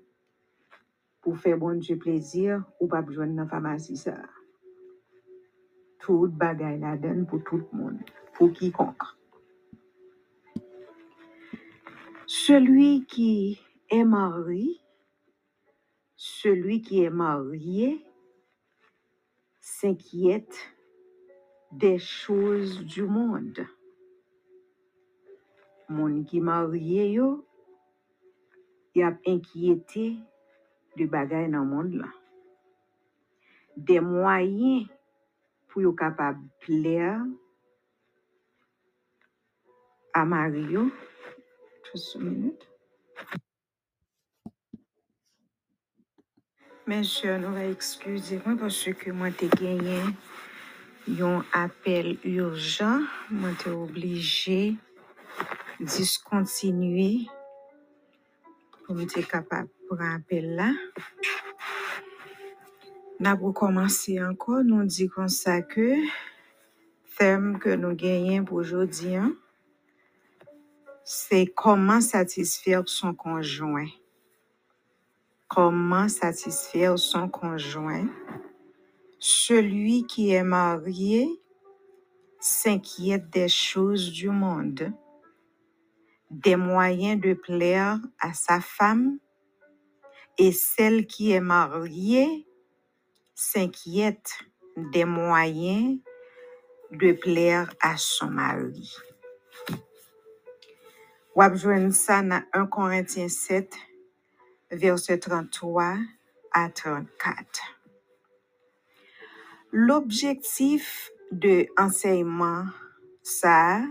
pour 1.28 1.38
faire 1.40 1.58
bon 1.58 1.78
Dieu 1.78 1.98
plaisir 1.98 2.64
ou 2.80 2.88
pas 2.88 3.02
besoin 3.02 3.28
dans 3.28 3.46
pharmacie 3.46 3.98
ça. 3.98 4.16
Tout 6.00 6.30
bagaille 6.30 6.80
la 6.80 6.96
donne 6.96 7.28
pour 7.28 7.44
tout 7.44 7.58
le 7.58 7.68
monde, 7.78 8.00
pour 8.34 8.54
quiconque. 8.54 9.04
Celui 12.26 13.06
qui 13.08 13.60
est 13.90 14.06
marié, 14.06 14.80
celui 16.16 16.82
qui 16.82 17.04
est 17.04 17.10
marié 17.10 18.06
s'inquiète 19.60 20.58
des 21.74 22.00
choses 22.00 22.86
du 22.86 23.04
monde. 23.04 23.68
Mon 25.90 26.24
qui 26.24 26.40
marié 26.40 27.12
yo, 27.12 27.46
y 28.96 29.02
a 29.02 29.20
inquiété 29.28 30.16
de 30.98 31.06
bagaille 31.06 31.52
dans 31.52 31.60
le 31.60 31.66
monde 31.66 31.94
là. 31.94 32.08
Des 33.76 34.00
moyens 34.00 34.88
pour 35.68 35.82
yo 35.82 35.94
capable 35.94 36.42
plaire 36.60 37.22
à 40.14 40.26
Mario. 40.26 40.90
Juste 41.94 42.16
une 42.16 42.30
minute. 42.30 42.68
Chers, 47.04 47.40
nous 47.40 47.54
va 47.54 47.66
excuser 47.66 48.40
moi 48.46 48.56
parce 48.58 48.90
que 48.94 49.12
moi 49.12 49.30
t'ai 49.30 49.50
gagné 49.50 50.02
un 51.22 51.44
appel 51.54 52.18
urgent. 52.24 53.02
Moi 53.30 53.52
t'ai 53.62 53.70
obligé 53.70 54.76
de 55.80 55.86
discontinuer 55.86 57.28
pour 58.86 59.00
être 59.02 59.20
capable 59.88 59.94
de 59.94 59.96
prendre 59.96 60.16
appel 60.16 60.56
là. 60.56 60.74
N'a 63.20 63.36
pour 63.36 63.54
commencer 63.54 64.22
encore, 64.24 64.64
nous 64.64 64.86
dit 64.86 65.08
comme 65.08 65.30
ça 65.30 65.62
que 65.62 65.96
thème 67.18 67.58
que 67.58 67.70
nous 67.70 67.96
gagnons 67.96 68.46
pour 68.46 68.58
aujourd'hui, 68.58 69.16
hein, 69.16 69.34
c'est 71.04 71.48
comment 71.48 72.02
satisfaire 72.02 72.84
son 72.86 73.16
conjoint. 73.16 73.88
Comment 75.48 76.10
satisfaire 76.10 77.00
son 77.00 77.30
conjoint. 77.30 78.08
Celui 79.18 80.06
qui 80.06 80.32
est 80.32 80.44
marié 80.44 81.28
s'inquiète 82.40 83.30
des 83.32 83.48
choses 83.48 84.12
du 84.12 84.30
monde, 84.30 84.92
des 86.30 86.56
moyens 86.56 87.20
de 87.20 87.34
plaire 87.34 88.00
à 88.20 88.34
sa 88.34 88.60
femme, 88.60 89.18
et 90.38 90.52
celle 90.52 91.08
qui 91.08 91.32
est 91.32 91.42
mariée 91.42 92.48
s'inquiète 93.34 94.32
des 94.76 95.06
moyens 95.06 96.00
de 96.92 97.12
plaire 97.12 97.74
à 97.82 97.98
son 97.98 98.28
mari. 98.28 98.96
Ça 101.92 102.24
dans 102.24 102.42
1 102.54 102.66
Corinthiens 102.68 103.30
7, 103.30 103.76
verset 104.72 105.20
33 105.20 105.98
à 106.52 106.70
34. 106.70 107.46
L'objectif 109.72 111.12
de 111.32 111.68
enseignement, 111.78 112.66
ça, 113.22 113.84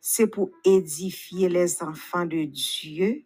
c'est 0.00 0.26
pour 0.26 0.50
édifier 0.64 1.48
les 1.48 1.82
enfants 1.82 2.24
de 2.24 2.44
Dieu 2.44 3.25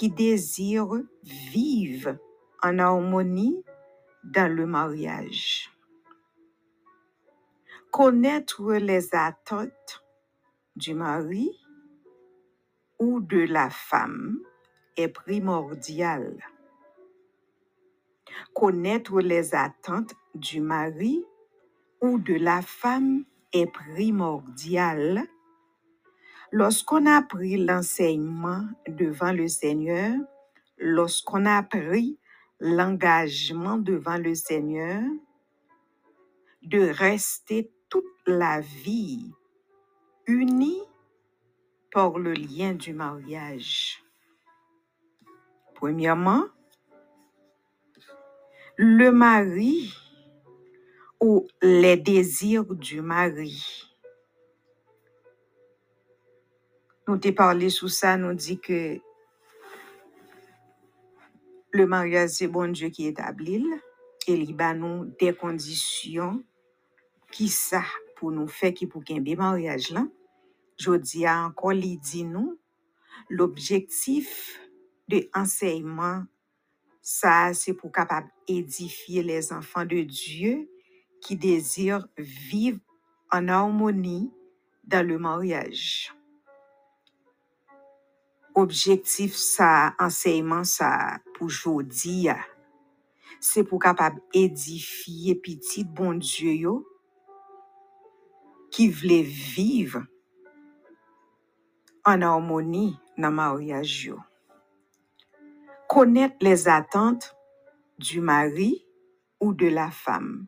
qui 0.00 0.08
désirent 0.08 1.02
vivre 1.22 2.16
en 2.62 2.78
harmonie 2.78 3.62
dans 4.24 4.50
le 4.50 4.64
mariage. 4.64 5.70
Connaître 7.90 8.72
les 8.76 9.14
attentes 9.14 10.02
du 10.74 10.94
mari 10.94 11.50
ou 12.98 13.20
de 13.20 13.40
la 13.40 13.68
femme 13.68 14.38
est 14.96 15.08
primordial. 15.08 16.42
Connaître 18.54 19.20
les 19.20 19.54
attentes 19.54 20.14
du 20.34 20.62
mari 20.62 21.22
ou 22.00 22.18
de 22.18 22.36
la 22.36 22.62
femme 22.62 23.26
est 23.52 23.70
primordial 23.70 25.26
lorsqu'on 26.52 27.06
a 27.06 27.22
pris 27.22 27.56
l'enseignement 27.56 28.66
devant 28.88 29.32
le 29.32 29.48
Seigneur, 29.48 30.14
lorsqu'on 30.78 31.46
a 31.46 31.62
pris 31.62 32.18
l'engagement 32.60 33.78
devant 33.78 34.18
le 34.18 34.34
Seigneur 34.34 35.02
de 36.62 36.80
rester 36.80 37.72
toute 37.88 38.04
la 38.26 38.60
vie 38.60 39.32
unis 40.26 40.82
par 41.90 42.18
le 42.18 42.34
lien 42.34 42.74
du 42.74 42.92
mariage. 42.92 44.02
Premièrement, 45.74 46.44
Le 48.82 49.10
mari 49.10 49.92
ou 51.20 51.46
les 51.60 51.98
désirs 51.98 52.64
du 52.74 53.02
mari. 53.02 53.89
Nous 57.10 57.18
t'ai 57.18 57.32
parlé 57.32 57.70
sous 57.70 57.88
ça, 57.88 58.16
nous 58.16 58.34
dit 58.34 58.60
que 58.60 59.00
le 61.72 61.86
mariage, 61.88 62.30
c'est 62.30 62.46
bon 62.46 62.70
Dieu 62.70 62.88
qui 62.90 63.08
établit, 63.08 63.66
et 64.28 64.34
il 64.34 64.54
bat 64.54 64.74
nous 64.74 65.06
des 65.18 65.34
conditions 65.34 66.44
qui 67.32 67.48
ça 67.48 67.82
pour 68.14 68.30
nous 68.30 68.46
faire 68.46 68.72
qui 68.72 68.86
pour 68.86 69.02
qu'un 69.02 69.20
mariage 69.20 69.90
là. 69.90 70.06
Je 70.78 70.92
dis 70.92 71.28
encore, 71.28 71.72
il 71.72 71.98
dit 71.98 72.22
nous, 72.22 72.60
l'objectif 73.28 74.60
de 75.08 75.28
enseignement, 75.34 76.22
ça, 77.02 77.52
c'est 77.54 77.74
pour 77.74 77.90
capable 77.90 78.30
édifier 78.46 79.24
les 79.24 79.52
enfants 79.52 79.84
de 79.84 80.02
Dieu 80.02 80.70
qui 81.20 81.34
désirent 81.34 82.06
vivre 82.16 82.78
en 83.32 83.48
harmonie 83.48 84.30
dans 84.84 85.04
le 85.04 85.18
mariage. 85.18 86.14
Objectif 88.54 89.36
ça, 89.36 89.94
enseignement 89.98 90.64
ça, 90.64 91.18
pour 91.34 91.48
jodi, 91.48 92.22
ya, 92.22 92.38
c'est 93.40 93.64
pour 93.64 93.80
capable 93.80 94.20
édifier 94.34 95.34
petit 95.34 95.84
bon 95.84 96.14
Dieu 96.14 96.52
yo, 96.52 96.86
qui 98.70 98.88
voulait 98.90 99.22
vivre 99.22 100.02
en 102.04 102.22
harmonie 102.22 102.98
dans 103.16 103.28
le 103.28 103.34
mariage. 103.34 104.06
yo. 104.06 104.18
Connaître 105.88 106.36
les 106.40 106.68
attentes 106.68 107.36
du 107.98 108.20
mari 108.20 108.86
ou 109.40 109.54
de 109.54 109.68
la 109.68 109.90
femme 109.90 110.46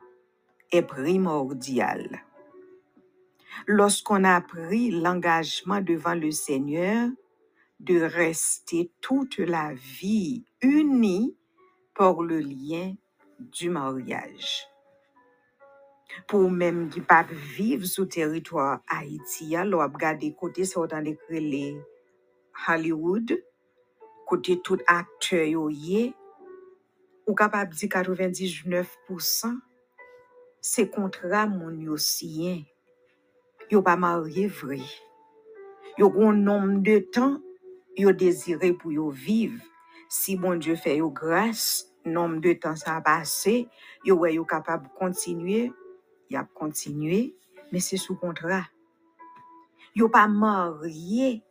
est 0.70 0.82
primordial. 0.82 2.22
Lorsqu'on 3.66 4.24
a 4.24 4.40
pris 4.40 4.90
l'engagement 4.90 5.80
devant 5.80 6.14
le 6.14 6.30
Seigneur 6.30 7.10
de 7.82 8.00
rester 8.00 8.92
toute 9.00 9.38
la 9.38 9.74
vie 9.74 10.44
unis 10.60 11.36
par 11.94 12.22
le 12.22 12.38
lien 12.38 12.94
du 13.38 13.70
mariage. 13.70 14.66
Pour 16.28 16.50
même 16.50 16.88
qui 16.90 17.00
pas 17.00 17.26
vivre 17.56 17.84
sous 17.84 18.06
territoire 18.06 18.80
haïtien, 18.88 19.64
l'on 19.64 19.80
a 19.80 19.88
regardé 19.88 20.32
côté 20.32 20.64
ça 20.64 20.78
autant 20.78 21.00
les 21.00 21.18
Hollywood, 22.68 23.42
côté 24.26 24.60
tout 24.60 24.78
acteur 24.86 25.44
yo 25.44 25.68
yé, 25.68 26.14
ou 27.26 27.34
capable 27.34 27.74
dire 27.74 27.88
99% 27.88 29.58
c'est 30.60 30.88
contrat 30.88 31.46
mon 31.46 31.70
yo 31.70 31.96
sien. 31.96 32.62
Yo 33.70 33.82
pas 33.82 33.96
marié 33.96 34.46
vrai. 34.46 34.82
Yo 35.98 36.10
gon 36.10 36.32
nombre 36.32 36.82
de 36.82 36.98
temps 37.00 37.40
yo 37.96 38.12
désiré 38.12 38.72
pour 38.72 39.10
vivre. 39.10 39.62
Si 40.08 40.36
bon 40.36 40.56
Dieu 40.56 40.76
fait 40.76 40.98
yo 40.98 41.10
grâce, 41.10 41.92
nombre 42.04 42.40
de 42.40 42.52
temps 42.52 42.76
ça 42.76 42.96
a 42.96 43.00
passé, 43.00 43.68
yo 44.04 44.16
ouais 44.16 44.34
yo 44.34 44.44
capable 44.44 44.88
continuer, 44.98 45.72
y 46.30 46.36
a 46.36 46.44
continué, 46.44 47.36
mais 47.70 47.80
c'est 47.80 47.96
sous 47.96 48.16
contrat. 48.16 48.68
Yo 49.94 50.08
pas 50.08 50.28
marié 50.28 51.42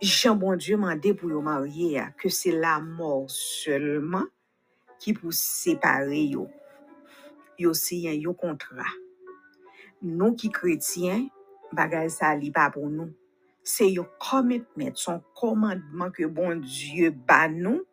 Jean 0.00 0.34
bon 0.34 0.56
Dieu 0.56 0.78
mandé 0.78 1.12
pour 1.12 1.30
yo 1.30 1.42
marier 1.42 1.92
ya, 1.92 2.10
que 2.12 2.28
c'est 2.28 2.52
la 2.52 2.80
mort 2.80 3.26
seulement 3.28 4.24
qui 4.98 5.12
pour 5.12 5.32
séparer 5.32 6.24
yo. 6.24 6.48
Yo 7.58 7.74
signé 7.74 8.16
yo 8.16 8.32
contrat. 8.32 8.84
Nous 10.02 10.34
qui 10.34 10.50
chrétiens, 10.50 11.28
bagay 11.72 12.08
ça 12.08 12.34
li 12.34 12.50
pas 12.50 12.70
pour 12.70 12.88
nous. 12.88 13.12
C'est 13.72 13.92
yo 13.92 14.04
commitment, 14.18 14.96
son 14.96 15.22
commandement 15.32 16.10
que 16.10 16.24
bon 16.24 16.56
Dieu 16.56 17.10
ba 17.10 17.48
nous. 17.48 17.84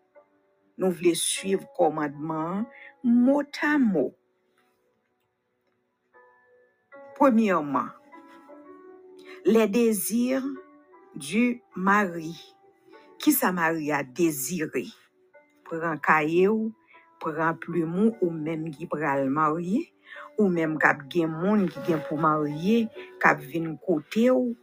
Nous 0.75 0.89
voulons 0.89 1.13
suivre 1.13 1.67
commandement 1.77 2.65
mot 3.03 3.43
à 3.61 3.77
mot. 3.77 4.15
Premièrement, 7.15 7.89
les 9.45 9.67
désirs 9.67 10.43
du 11.15 11.61
mari. 11.75 12.55
Qui 13.19 13.31
sa 13.31 13.51
mari 13.51 13.91
a 13.91 14.03
désiré? 14.03 14.87
Prends 15.63 15.97
cahier 15.99 16.47
ou, 16.47 16.73
prends 17.19 17.53
plume 17.53 18.15
ou 18.19 18.31
même 18.31 18.71
qui 18.71 18.87
pral 18.87 19.29
marier, 19.29 19.93
ou 20.39 20.49
même 20.49 20.79
kap 20.79 21.01
gen 21.07 21.27
moun 21.27 21.69
qui 21.69 21.79
gen 21.85 22.01
pour 22.09 22.17
marier, 22.17 22.87
kap 23.19 23.39
vin 23.41 23.75
côté 23.75 24.31
ou, 24.31 24.57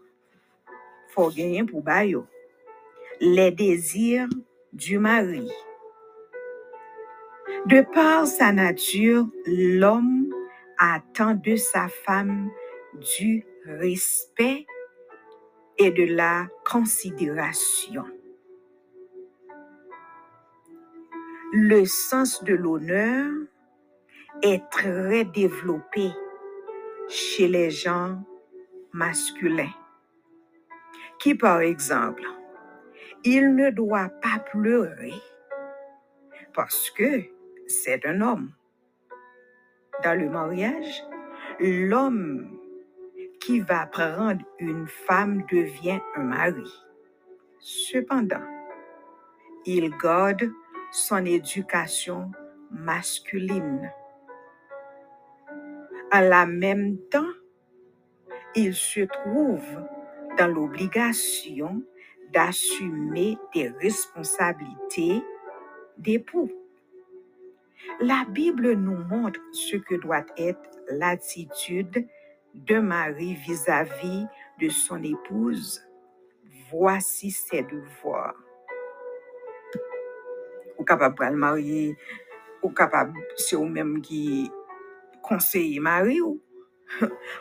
gagner 1.34 1.64
pour 1.64 1.82
ba 1.82 2.04
yo. 2.04 2.26
Les 3.20 3.50
désirs 3.50 4.28
du 4.72 4.98
mari. 4.98 5.48
De 7.66 7.82
par 7.94 8.26
sa 8.26 8.52
nature, 8.52 9.26
l'homme 9.46 10.32
attend 10.78 11.34
de 11.34 11.56
sa 11.56 11.88
femme 11.88 12.50
du 13.16 13.46
respect 13.64 14.66
et 15.78 15.90
de 15.90 16.14
la 16.14 16.46
considération. 16.64 18.04
Le 21.52 21.84
sens 21.84 22.42
de 22.44 22.54
l'honneur 22.54 23.30
est 24.42 24.68
très 24.70 25.24
développé 25.24 26.10
chez 27.08 27.48
les 27.48 27.70
gens 27.70 28.22
masculins, 28.92 29.72
qui 31.18 31.34
par 31.34 31.60
exemple, 31.60 32.22
il 33.24 33.54
ne 33.54 33.70
doit 33.70 34.10
pas 34.20 34.38
pleurer 34.50 35.14
parce 36.54 36.90
que 36.90 37.22
c'est 37.66 38.04
un 38.06 38.20
homme. 38.20 38.52
Dans 40.02 40.18
le 40.18 40.28
mariage, 40.28 41.02
l'homme 41.60 42.58
qui 43.40 43.60
va 43.60 43.86
prendre 43.86 44.44
une 44.58 44.86
femme 44.86 45.44
devient 45.50 46.00
un 46.16 46.22
mari. 46.22 46.72
Cependant, 47.60 48.44
il 49.64 49.90
garde 49.98 50.50
son 50.90 51.24
éducation 51.24 52.30
masculine. 52.70 53.90
En 56.12 56.20
la 56.20 56.46
même 56.46 56.98
temps, 57.10 57.32
il 58.54 58.74
se 58.74 59.00
trouve 59.00 59.64
dans 60.38 60.46
l'obligation 60.48 61.82
d'assumer 62.32 63.38
des 63.54 63.68
responsabilités 63.68 65.22
d'époux. 65.98 66.50
La 68.00 68.24
Bible 68.28 68.72
nous 68.72 69.04
montre 69.04 69.40
ce 69.52 69.76
que 69.76 69.94
doit 69.94 70.24
être 70.36 70.70
l'attitude 70.90 72.06
d'un 72.54 72.82
mari 72.82 73.34
vis-à-vis 73.34 74.26
de 74.60 74.68
son 74.68 75.02
épouse. 75.02 75.82
Voici 76.70 77.30
ses 77.30 77.62
devoirs. 77.62 78.34
Ou 80.78 80.84
capable 80.84 81.30
de 81.30 81.36
marier, 81.36 81.96
ou 82.62 82.70
capable, 82.70 83.18
c'est 83.36 83.56
ou 83.56 83.66
même 83.66 84.00
qui 84.00 84.50
conseiller 85.22 85.80
mari 85.80 86.20
ou, 86.20 86.40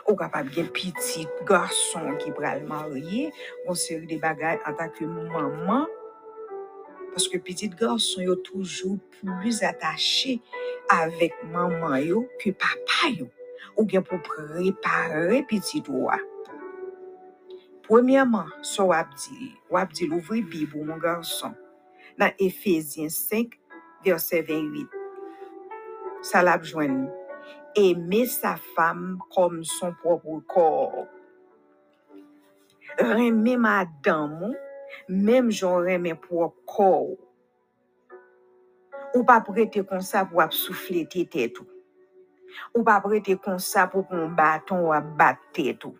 ou 0.08 0.16
capable 0.16 0.52
gen 0.52 0.68
petit 0.68 1.26
garçon 1.46 2.16
qui 2.18 2.30
pral 2.32 2.64
marier, 2.64 3.32
on 3.66 3.74
série 3.74 4.06
de 4.06 4.18
bagages 4.18 4.60
en 4.66 4.74
tant 4.74 4.88
que 4.88 5.04
maman, 5.04 5.86
parce 7.12 7.28
que 7.28 7.38
petit 7.38 7.68
garçon 7.68 8.22
yo 8.22 8.36
toujours 8.36 8.98
plus 9.20 9.62
attaché 9.62 10.40
avec 10.88 11.32
maman 11.44 11.96
yo 11.96 12.28
que 12.40 12.50
papa 12.50 13.08
yo. 13.16 13.28
Ou 13.76 13.84
bien 13.84 14.02
pour 14.02 14.20
préparer 14.22 15.42
petit 15.48 15.80
doigt. 15.80 16.20
Premièrement, 17.82 18.46
so 18.62 18.84
wap 18.84 19.08
di, 19.14 19.52
wap 19.68 19.92
di 19.92 20.06
l'ouvri 20.06 20.42
Bible 20.42 20.84
mon 20.84 20.96
garçon. 20.96 21.52
Dans 22.16 22.32
Ephésiens 22.38 23.08
5, 23.08 23.48
verset 24.04 24.42
28. 24.42 24.86
Ça 26.22 26.42
l'a 26.42 26.60
joindre. 26.62 27.10
Aimer 27.76 28.26
sa 28.26 28.56
femme 28.76 29.18
comme 29.34 29.64
son 29.64 29.92
propre 29.94 30.40
corps. 30.46 31.06
Reme 32.98 33.56
madame, 33.56 34.54
même 35.08 35.50
j'en 35.50 35.76
reme 35.76 36.14
propre 36.16 36.56
corps. 36.66 37.16
Ou 39.14 39.24
pas 39.24 39.40
prêter 39.40 39.84
comme 39.84 40.00
ça 40.00 40.24
pour 40.24 40.40
ap 40.40 40.52
souffler 40.52 41.06
tes 41.06 41.26
têtes. 41.26 41.58
Ou 42.74 42.82
pas 42.84 43.00
prêter 43.00 43.36
comme 43.36 43.58
ça 43.58 43.86
pour 43.86 44.06
qu'on 44.06 44.28
bâton 44.28 44.88
ou 44.88 44.92
ap 44.92 45.04
ou. 45.84 45.96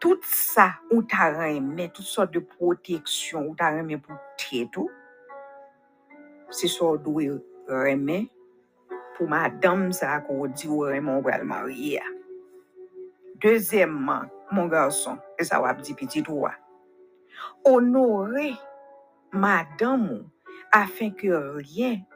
Tout 0.00 0.20
ça, 0.22 0.74
ou 0.90 1.02
ta 1.02 1.30
reme, 1.30 1.88
toutes 1.94 2.04
sortes 2.04 2.32
de 2.32 2.40
protections 2.40 3.48
ou 3.48 3.54
ta 3.54 3.70
reme 3.70 4.00
pour 4.00 4.16
tête. 4.36 4.76
ou, 4.76 4.90
se 6.52 6.68
so 6.68 6.98
dwe 6.98 7.30
reme 7.68 8.28
pou 9.16 9.30
madame 9.30 9.92
sa 9.94 10.18
ko 10.26 10.46
di 10.50 10.68
ou 10.70 10.88
reme 10.90 11.14
ou 11.14 11.24
pral 11.24 11.46
marye 11.46 11.96
ya. 11.98 12.06
Deuxièmement, 13.42 14.28
mon 14.50 14.68
garçon, 14.70 15.18
e 15.38 15.44
sa 15.44 15.60
wap 15.62 15.82
di 15.82 15.94
petit 15.98 16.26
ou 16.30 16.46
wa, 16.46 16.52
honore 17.64 18.54
madame 19.32 20.10
ou 20.12 20.32
afin 20.72 21.10
que 21.10 21.56
rien 21.56 22.02